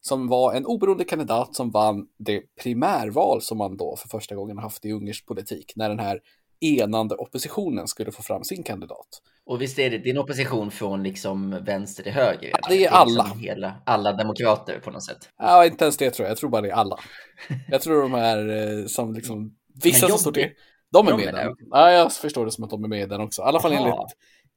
som 0.00 0.28
var 0.28 0.54
en 0.54 0.66
oberoende 0.66 1.04
kandidat 1.04 1.54
som 1.54 1.70
vann 1.70 2.06
det 2.18 2.42
primärval 2.62 3.42
som 3.42 3.58
man 3.58 3.76
då 3.76 3.96
för 3.96 4.08
första 4.08 4.34
gången 4.34 4.58
haft 4.58 4.84
i 4.84 4.92
ungersk 4.92 5.26
politik 5.26 5.72
när 5.76 5.88
den 5.88 5.98
här 5.98 6.20
enande 6.60 7.14
oppositionen 7.14 7.88
skulle 7.88 8.12
få 8.12 8.22
fram 8.22 8.44
sin 8.44 8.62
kandidat. 8.62 9.08
Och 9.46 9.62
visst 9.62 9.78
är 9.78 9.90
det 9.90 9.98
din 9.98 10.18
opposition 10.18 10.70
från 10.70 11.02
liksom 11.02 11.64
vänster 11.64 12.02
till 12.02 12.12
höger? 12.12 12.50
Ja, 12.52 12.68
det 12.68 12.74
är, 12.74 12.78
det 12.78 12.86
är 12.86 12.90
alla. 12.90 13.24
Liksom 13.24 13.40
hela, 13.40 13.82
alla 13.86 14.12
demokrater 14.12 14.80
på 14.84 14.90
något 14.90 15.04
sätt. 15.04 15.28
Ja, 15.38 15.66
inte 15.66 15.84
ens 15.84 15.96
det 15.96 16.10
tror 16.10 16.24
jag. 16.24 16.30
Jag 16.30 16.38
tror 16.38 16.50
bara 16.50 16.62
det 16.62 16.68
är 16.68 16.74
alla. 16.74 16.96
Jag 17.68 17.82
tror 17.82 18.02
de 18.02 18.14
här 18.14 18.48
eh, 18.48 18.86
som 18.86 19.14
liksom, 19.14 19.54
vissa 19.82 20.08
som 20.08 20.18
står 20.18 20.32
till, 20.32 20.50
de 20.92 21.08
är 21.08 21.16
med 21.16 21.34
den. 21.34 21.56
Ja, 21.70 21.90
jag 21.90 22.12
förstår 22.12 22.44
det 22.44 22.50
som 22.50 22.64
att 22.64 22.70
de 22.70 22.84
är 22.84 22.88
med 22.88 23.02
i 23.02 23.06
den 23.06 23.20
också. 23.20 23.42
I 23.42 23.44
alla 23.44 23.60
fall 23.60 23.72
enligt 23.72 23.94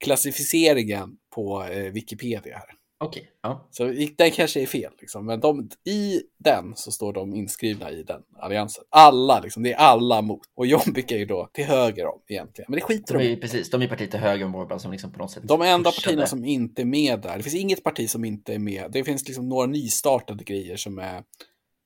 klassificeringen 0.04 1.10
på 1.36 1.64
eh, 1.64 1.92
Wikipedia 1.92 2.58
här. 2.58 2.83
Okej. 3.04 3.22
Okay. 3.22 3.32
Ja. 3.42 3.68
Så 3.72 3.84
den 4.18 4.32
kanske 4.32 4.62
är 4.62 4.66
fel, 4.66 4.92
liksom. 5.02 5.26
men 5.26 5.40
de, 5.40 5.70
i 5.84 6.22
den 6.38 6.74
så 6.76 6.92
står 6.92 7.14
de 7.14 7.36
inskrivna 7.36 7.92
i 7.92 8.04
den 8.04 8.22
alliansen. 8.40 8.84
Alla, 8.90 9.40
liksom, 9.40 9.64
det 9.64 9.74
är 9.74 9.78
alla 9.78 10.22
mot. 10.22 10.42
Och 10.56 10.68
Jobbik 10.68 11.12
är 11.12 11.18
ju 11.18 11.26
då 11.26 11.50
till 11.54 11.66
höger 11.66 12.06
om 12.06 12.22
egentligen. 12.28 12.66
Men 12.72 12.80
det 12.80 12.86
skiter 12.86 13.18
de 13.18 13.24
i. 13.24 13.36
Precis, 13.36 13.70
de 13.70 13.82
är 13.82 13.88
partiet 13.88 14.12
till 14.12 14.20
höger 14.20 14.46
om 14.46 14.56
Orban 14.56 14.80
som 14.80 14.92
liksom 14.92 15.12
på 15.12 15.20
något 15.20 15.32
sätt 15.32 15.44
De 15.46 15.62
är 15.62 15.66
enda 15.66 15.92
partierna 15.92 16.26
som 16.26 16.46
inte 16.46 16.82
är 16.82 16.86
med 16.86 17.22
där. 17.22 17.38
Det 17.38 17.44
finns 17.44 17.56
inget 17.56 17.84
parti 17.84 18.10
som 18.10 18.26
inte 18.26 18.54
är 18.54 18.60
med. 18.60 18.92
Det 18.92 19.04
finns 19.04 19.28
liksom 19.28 19.50
några 19.50 19.66
nystartade 19.66 20.44
grejer 20.44 20.78
som 20.78 21.00
är 21.00 21.24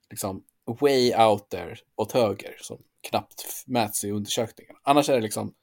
liksom 0.10 0.44
way 0.82 1.14
out 1.16 1.50
there 1.50 1.76
åt 1.96 2.12
höger 2.12 2.56
som 2.62 2.78
knappt 3.10 3.64
mäts 3.68 4.04
i 4.04 4.12
undersökningen. 4.12 4.76
Annars 4.84 5.10
är 5.10 5.16
det 5.16 5.22
liksom 5.22 5.54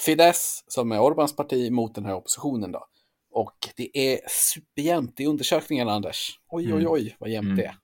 Fidesz 0.00 0.64
som 0.68 0.92
är 0.92 1.00
Orbans 1.00 1.36
parti 1.36 1.72
mot 1.72 1.94
den 1.94 2.04
här 2.04 2.14
oppositionen 2.14 2.72
då. 2.72 2.86
Och 3.30 3.68
det 3.76 3.98
är 3.98 4.20
superjämnt 4.28 5.20
i 5.20 5.26
undersökningarna, 5.26 5.92
Anders. 5.92 6.40
Oj, 6.48 6.74
oj, 6.74 6.80
mm. 6.80 6.92
oj, 6.92 7.16
vad 7.18 7.30
jämnt 7.30 7.46
mm. 7.46 7.56
det 7.56 7.64
är. 7.64 7.74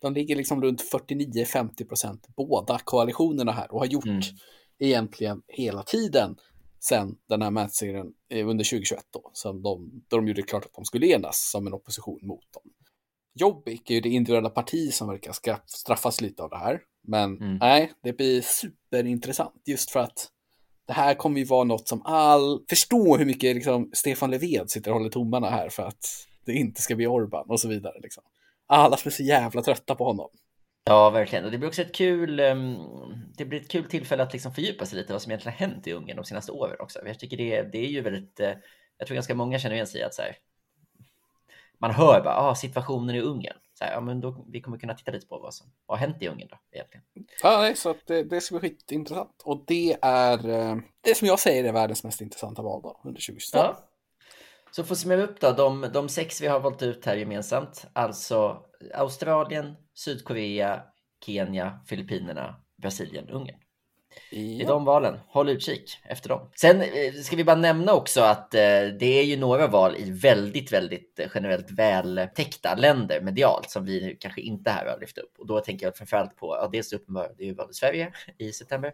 De 0.00 0.14
ligger 0.14 0.36
liksom 0.36 0.62
runt 0.62 0.92
49-50 0.92 1.88
procent, 1.88 2.26
båda 2.36 2.78
koalitionerna 2.78 3.52
här, 3.52 3.72
och 3.72 3.78
har 3.78 3.86
gjort 3.86 4.06
mm. 4.06 4.20
egentligen 4.78 5.42
hela 5.48 5.82
tiden 5.82 6.36
sen 6.80 7.16
den 7.28 7.42
här 7.42 7.50
mätserien 7.50 8.06
eh, 8.28 8.48
under 8.48 8.64
2021 8.64 9.04
då, 9.10 9.30
som 9.32 9.62
de, 9.62 10.02
då 10.08 10.16
de 10.16 10.28
gjorde 10.28 10.42
klart 10.42 10.64
att 10.64 10.74
de 10.74 10.84
skulle 10.84 11.06
enas 11.06 11.50
som 11.50 11.66
en 11.66 11.74
opposition 11.74 12.20
mot 12.22 12.52
dem. 12.52 12.62
Jobbik 13.34 13.90
är 13.90 13.94
ju 13.94 14.00
det 14.00 14.08
individuella 14.08 14.50
parti 14.50 14.92
som 14.92 15.08
verkar 15.08 15.32
straffas 15.66 16.20
lite 16.20 16.42
av 16.42 16.50
det 16.50 16.58
här. 16.58 16.80
Men 17.02 17.36
mm. 17.36 17.56
nej, 17.56 17.92
det 18.02 18.12
blir 18.12 18.42
superintressant 18.42 19.62
just 19.66 19.90
för 19.90 20.00
att 20.00 20.28
det 20.90 20.94
här 20.94 21.14
kommer 21.14 21.38
ju 21.38 21.44
vara 21.44 21.64
något 21.64 21.88
som 21.88 22.02
all... 22.04 22.64
Förstå 22.68 23.16
hur 23.16 23.26
mycket 23.26 23.54
liksom, 23.54 23.90
Stefan 23.92 24.30
Löfven 24.30 24.68
sitter 24.68 24.90
och 24.90 24.96
håller 24.96 25.10
tummarna 25.10 25.50
här 25.50 25.68
för 25.68 25.82
att 25.82 26.26
det 26.44 26.52
inte 26.52 26.82
ska 26.82 26.96
bli 26.96 27.06
Orban 27.06 27.46
och 27.48 27.60
så 27.60 27.68
vidare. 27.68 28.00
Liksom. 28.02 28.22
Alla 28.66 28.96
är 29.04 29.10
så 29.10 29.22
jävla 29.22 29.62
trötta 29.62 29.94
på 29.94 30.04
honom. 30.04 30.28
Ja, 30.84 31.10
verkligen. 31.10 31.44
Och 31.44 31.50
det 31.50 31.58
blir 31.58 31.68
också 31.68 31.82
ett 31.82 31.94
kul, 31.94 32.40
um, 32.40 32.78
det 33.36 33.44
blir 33.44 33.60
ett 33.60 33.68
kul 33.68 33.84
tillfälle 33.84 34.22
att 34.22 34.32
liksom 34.32 34.54
fördjupa 34.54 34.86
sig 34.86 34.98
lite 34.98 35.12
vad 35.12 35.22
som 35.22 35.32
egentligen 35.32 35.58
har 35.58 35.66
hänt 35.66 35.86
i 35.86 35.92
Ungern 35.92 36.16
de 36.16 36.24
senaste 36.24 36.52
åren 36.52 36.76
också. 36.80 36.98
Jag 37.06 37.18
tycker 37.18 37.36
det, 37.36 37.62
det 37.62 37.78
är 37.78 37.90
ju 37.90 38.00
väldigt, 38.00 38.40
uh, 38.40 38.46
jag 38.98 39.06
tror 39.06 39.14
ganska 39.14 39.34
många 39.34 39.58
känner 39.58 39.74
igen 39.74 39.86
sig 39.86 40.00
i 40.00 40.04
att 40.04 40.14
så 40.14 40.22
här, 40.22 40.36
man 41.78 41.90
hör 41.90 42.20
bara 42.24 42.36
ah, 42.36 42.54
situationen 42.54 43.16
i 43.16 43.20
Ungern. 43.20 43.56
Så 43.80 43.84
här, 43.84 43.92
ja, 43.92 44.00
men 44.00 44.20
då, 44.20 44.44
vi 44.48 44.60
kommer 44.60 44.78
kunna 44.78 44.94
titta 44.94 45.12
lite 45.12 45.26
på 45.26 45.38
vad 45.38 45.54
som 45.54 45.66
har 45.86 45.96
hänt 45.96 46.22
i 46.22 46.28
Ungern 46.28 46.48
då 46.48 46.56
egentligen. 46.72 47.04
Ja, 47.42 47.58
nej, 47.58 47.76
så 47.76 47.94
det, 48.06 48.22
det 48.22 48.40
ska 48.40 48.58
bli 48.58 48.68
skitintressant. 48.68 49.42
Och 49.44 49.64
det 49.66 49.96
är 50.02 50.48
eh, 50.48 50.76
det 51.00 51.14
som 51.14 51.28
jag 51.28 51.38
säger 51.38 51.64
är 51.64 51.72
världens 51.72 52.04
mest 52.04 52.20
intressanta 52.20 52.62
val 52.62 52.82
då, 52.82 53.00
under 53.04 53.20
2022. 53.20 53.58
Ja. 53.58 53.90
Så 54.70 54.84
för 54.84 54.92
att 54.94 54.98
summera 54.98 55.22
upp 55.22 55.40
då, 55.40 55.52
de, 55.52 55.90
de 55.92 56.08
sex 56.08 56.40
vi 56.40 56.46
har 56.46 56.60
valt 56.60 56.82
ut 56.82 57.06
här 57.06 57.16
gemensamt, 57.16 57.86
alltså 57.92 58.62
Australien, 58.94 59.76
Sydkorea, 59.94 60.82
Kenya, 61.26 61.80
Filippinerna, 61.86 62.62
Brasilien, 62.82 63.28
Ungern. 63.28 63.58
Är 64.30 64.66
de 64.66 64.84
valen. 64.84 65.18
Håll 65.28 65.48
utkik 65.48 65.98
efter 66.04 66.28
dem. 66.28 66.50
Sen 66.54 66.80
eh, 66.80 67.12
ska 67.22 67.36
vi 67.36 67.44
bara 67.44 67.56
nämna 67.56 67.94
också 67.94 68.20
att 68.20 68.54
eh, 68.54 68.60
det 69.00 69.18
är 69.18 69.24
ju 69.24 69.36
några 69.36 69.66
val 69.66 69.96
i 69.96 70.10
väldigt, 70.10 70.72
väldigt 70.72 71.18
eh, 71.18 71.26
generellt 71.34 71.70
vältäckta 71.70 72.74
länder 72.74 73.20
medialt 73.20 73.70
som 73.70 73.84
vi 73.84 74.16
kanske 74.20 74.40
inte 74.40 74.70
här 74.70 74.86
har 74.86 75.00
lyft 75.00 75.18
upp. 75.18 75.32
Och 75.38 75.46
då 75.46 75.60
tänker 75.60 75.86
jag 75.86 75.96
framförallt 75.96 76.36
på, 76.36 76.46
ja, 76.46 76.68
dels 76.72 76.92
uppenbart, 76.92 77.30
det 77.36 77.42
är 77.42 77.46
ju 77.46 77.54
val 77.54 77.70
i 77.70 77.74
Sverige 77.74 78.12
i 78.38 78.52
september. 78.52 78.92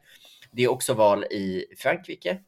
Det 0.53 0.65
är 0.65 0.71
också 0.71 0.95
val 0.95 1.25
i 1.25 1.65
Frankrike 1.79 2.39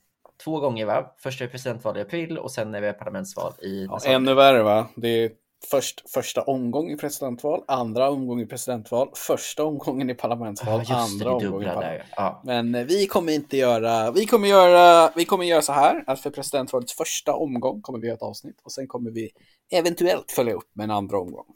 två 0.45 0.61
gånger 0.61 0.87
va? 0.87 1.15
Första 1.19 1.45
är 1.45 1.49
presidentval 1.49 1.99
i 1.99 2.01
april 2.01 2.39
och 2.39 2.51
sen 2.51 2.75
är 2.75 2.81
det 2.81 2.93
parlamentsval 2.93 3.53
i... 3.63 3.85
Ja, 3.91 4.01
ännu 4.07 4.35
värre 4.35 4.63
va? 4.63 4.89
Det 4.97 5.09
är 5.09 5.31
först, 5.71 6.11
första 6.11 6.43
omgång 6.43 6.91
i 6.91 6.97
presidentval, 6.97 7.65
andra 7.69 8.11
omgång 8.11 8.41
i 8.41 8.47
presidentval, 8.47 9.11
första 9.15 9.65
omgången 9.65 10.11
i 10.11 10.15
parlamentsval, 10.15 10.83
ja, 10.89 10.97
andra 10.97 11.33
omgången 11.33 11.63
i 11.63 11.75
parlamentsval. 11.75 12.07
Ja. 12.17 12.43
Men 12.45 12.75
eh, 12.75 12.85
vi 12.85 13.07
kommer 13.07 13.33
inte 13.33 13.57
göra, 13.57 14.11
vi 14.11 14.27
kommer 14.27 14.49
göra, 14.49 15.13
vi 15.17 15.25
kommer 15.25 15.45
göra 15.45 15.63
så 15.63 15.73
här 15.73 16.05
att 16.07 16.21
för 16.21 16.31
presidentvalets 16.31 16.93
första 16.93 17.35
omgång 17.35 17.83
kommer 17.83 17.99
vi 17.99 18.07
göra 18.07 18.17
ett 18.17 18.23
avsnitt 18.23 18.61
och 18.63 18.73
sen 18.73 18.87
kommer 18.87 19.11
vi 19.11 19.31
eventuellt 19.73 20.33
följa 20.33 20.55
upp 20.55 20.71
med 20.73 20.85
en 20.85 20.91
andra 20.91 21.19
omgång. 21.19 21.47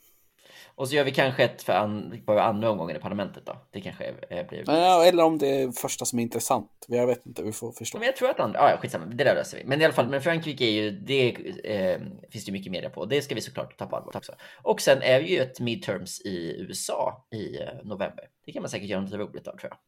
Och 0.75 0.89
så 0.89 0.95
gör 0.95 1.05
vi 1.05 1.11
kanske 1.11 1.45
ett 1.45 1.63
för 1.63 1.73
an, 1.73 2.23
bara 2.27 2.43
andra 2.43 2.71
omgången 2.71 2.97
i 2.97 3.01
parlamentet 3.01 3.47
då. 3.47 3.57
Det 3.71 3.81
kanske 3.81 4.05
är, 4.29 4.45
blir... 4.49 4.65
Ja, 4.67 5.05
eller 5.05 5.25
om 5.25 5.39
det 5.39 5.63
är 5.63 5.71
första 5.71 6.05
som 6.05 6.19
är 6.19 6.23
intressant. 6.23 6.87
Jag 6.89 7.07
vet 7.07 7.27
inte, 7.27 7.43
vi 7.43 7.53
får 7.53 7.73
förstå. 7.73 7.99
Men 7.99 8.07
jag 8.07 8.17
tror 8.17 8.31
att 8.31 8.41
andra, 8.41 8.71
ja 8.71 8.77
skitsamma, 8.81 9.07
det 9.07 9.25
där 9.25 9.35
löser 9.35 9.59
vi. 9.59 9.65
Men 9.65 9.81
i 9.81 9.85
alla 9.85 9.95
fall, 9.95 10.09
men 10.09 10.23
Frankrike 10.23 10.65
är 10.65 10.71
ju, 10.71 10.91
det 10.91 11.37
eh, 11.65 12.01
finns 12.31 12.45
det 12.45 12.53
mycket 12.53 12.73
media 12.73 12.91
på. 12.91 13.05
Det 13.05 13.23
ska 13.23 13.35
vi 13.35 13.41
såklart 13.41 13.79
ta 13.79 13.87
på 13.87 13.97
allvar 13.97 14.17
också. 14.17 14.33
Och 14.63 14.81
sen 14.81 15.03
är 15.03 15.21
ju 15.21 15.39
ett 15.39 15.61
midterms 15.61 16.21
i 16.21 16.57
USA 16.59 17.27
i 17.31 17.61
eh, 17.61 17.69
november. 17.85 18.29
Det 18.47 18.53
kan 18.53 18.63
man 18.63 18.71
säkert 18.71 18.89
göra 18.89 19.01
något 19.01 19.13
roligt 19.13 19.49
av 19.49 19.57
tror 19.57 19.71
jag. 19.71 19.79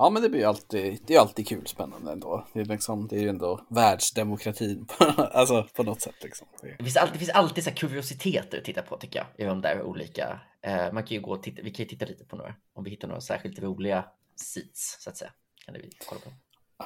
Ja, 0.00 0.10
men 0.10 0.22
det 0.22 0.28
blir 0.28 0.46
alltid, 0.46 0.98
det 1.06 1.14
är 1.14 1.20
alltid 1.20 1.48
kul 1.48 1.66
spännande 1.66 2.12
ändå. 2.12 2.46
Det 2.52 2.60
är, 2.60 2.64
liksom, 2.64 3.08
det 3.08 3.16
är 3.16 3.20
ju 3.20 3.28
ändå 3.28 3.66
världsdemokratin 3.68 4.86
på, 4.86 5.04
alltså, 5.32 5.66
på 5.74 5.82
något 5.82 6.00
sätt. 6.00 6.14
Liksom. 6.22 6.46
Det, 6.62 6.84
finns 6.84 6.96
alltid, 6.96 7.14
det 7.14 7.18
finns 7.18 7.30
alltid 7.30 7.64
så 7.64 7.70
kuriositeter 7.70 8.58
att 8.58 8.64
titta 8.64 8.82
på 8.82 8.96
tycker 8.96 9.18
jag, 9.18 9.26
i 9.46 9.48
de 9.48 9.60
där 9.60 9.82
olika. 9.82 10.40
Eh, 10.62 10.92
man 10.92 11.04
kan 11.04 11.14
ju 11.14 11.20
gå 11.20 11.30
och 11.30 11.42
titta, 11.42 11.62
vi 11.62 11.70
kan 11.70 11.84
ju 11.84 11.88
titta 11.88 12.06
lite 12.06 12.24
på 12.24 12.36
några, 12.36 12.54
om 12.74 12.84
vi 12.84 12.90
hittar 12.90 13.08
några 13.08 13.20
särskilt 13.20 13.58
roliga 13.58 14.04
seats 14.36 14.96
så 15.00 15.10
att 15.10 15.16
säga. 15.16 15.32
Kan 15.64 15.74
det 15.74 15.80
vi 15.80 15.90
kolla 16.08 16.20
på. 16.20 16.30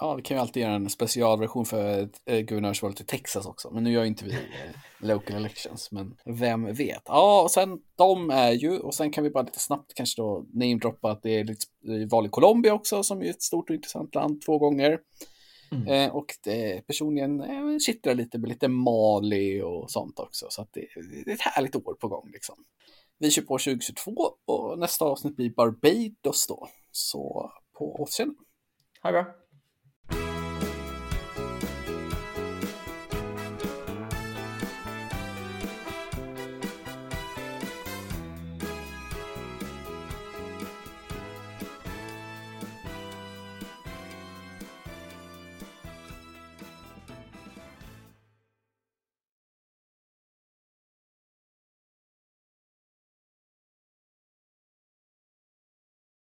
Ja, 0.00 0.14
vi 0.14 0.22
kan 0.22 0.36
ju 0.36 0.40
alltid 0.40 0.62
göra 0.62 0.74
en 0.74 0.90
specialversion 0.90 1.64
för 1.64 2.08
eh, 2.24 2.40
guvernörsvalet 2.40 3.00
i 3.00 3.04
Texas 3.04 3.46
också. 3.46 3.70
Men 3.70 3.84
nu 3.84 3.92
gör 3.92 4.04
inte 4.04 4.24
vi 4.24 4.32
eh, 4.32 4.38
local 4.98 5.36
elections, 5.36 5.92
men 5.92 6.16
vem 6.24 6.74
vet. 6.74 7.02
Ja, 7.04 7.42
och 7.42 7.50
sen 7.50 7.78
de 7.96 8.30
är 8.30 8.52
ju, 8.52 8.78
och 8.78 8.94
sen 8.94 9.10
kan 9.10 9.24
vi 9.24 9.30
bara 9.30 9.42
lite 9.42 9.60
snabbt 9.60 9.94
kanske 9.94 10.22
då 10.22 10.46
namedroppa 10.52 11.10
att 11.10 11.22
det 11.22 11.30
är 11.30 11.44
lite 11.44 11.66
val 12.10 12.26
i 12.26 12.28
Colombia 12.28 12.74
också, 12.74 13.02
som 13.02 13.22
är 13.22 13.30
ett 13.30 13.42
stort 13.42 13.70
och 13.70 13.76
intressant 13.76 14.14
land 14.14 14.42
två 14.42 14.58
gånger. 14.58 14.98
Mm. 15.72 15.86
Eh, 15.86 16.16
och 16.16 16.26
det, 16.44 16.86
personligen 16.86 17.40
eh, 17.40 17.78
kittlar 17.78 18.14
lite 18.14 18.38
med 18.38 18.48
lite 18.48 18.68
Mali 18.68 19.62
och 19.62 19.90
sånt 19.90 20.18
också. 20.18 20.46
Så 20.50 20.62
att 20.62 20.72
det, 20.72 20.86
det 21.24 21.30
är 21.30 21.34
ett 21.34 21.40
härligt 21.40 21.76
år 21.76 21.94
på 21.94 22.08
gång 22.08 22.30
liksom. 22.32 22.64
Vi 23.18 23.30
kör 23.30 23.42
på 23.42 23.58
2022 23.58 24.12
och 24.44 24.78
nästa 24.78 25.04
avsnitt 25.04 25.36
blir 25.36 25.50
Barbados 25.50 26.46
då. 26.46 26.68
Så 26.92 27.52
på 27.78 28.02
återseende. 28.02 28.34
Ha 29.02 29.10
det 29.10 29.22
bra. 29.22 29.41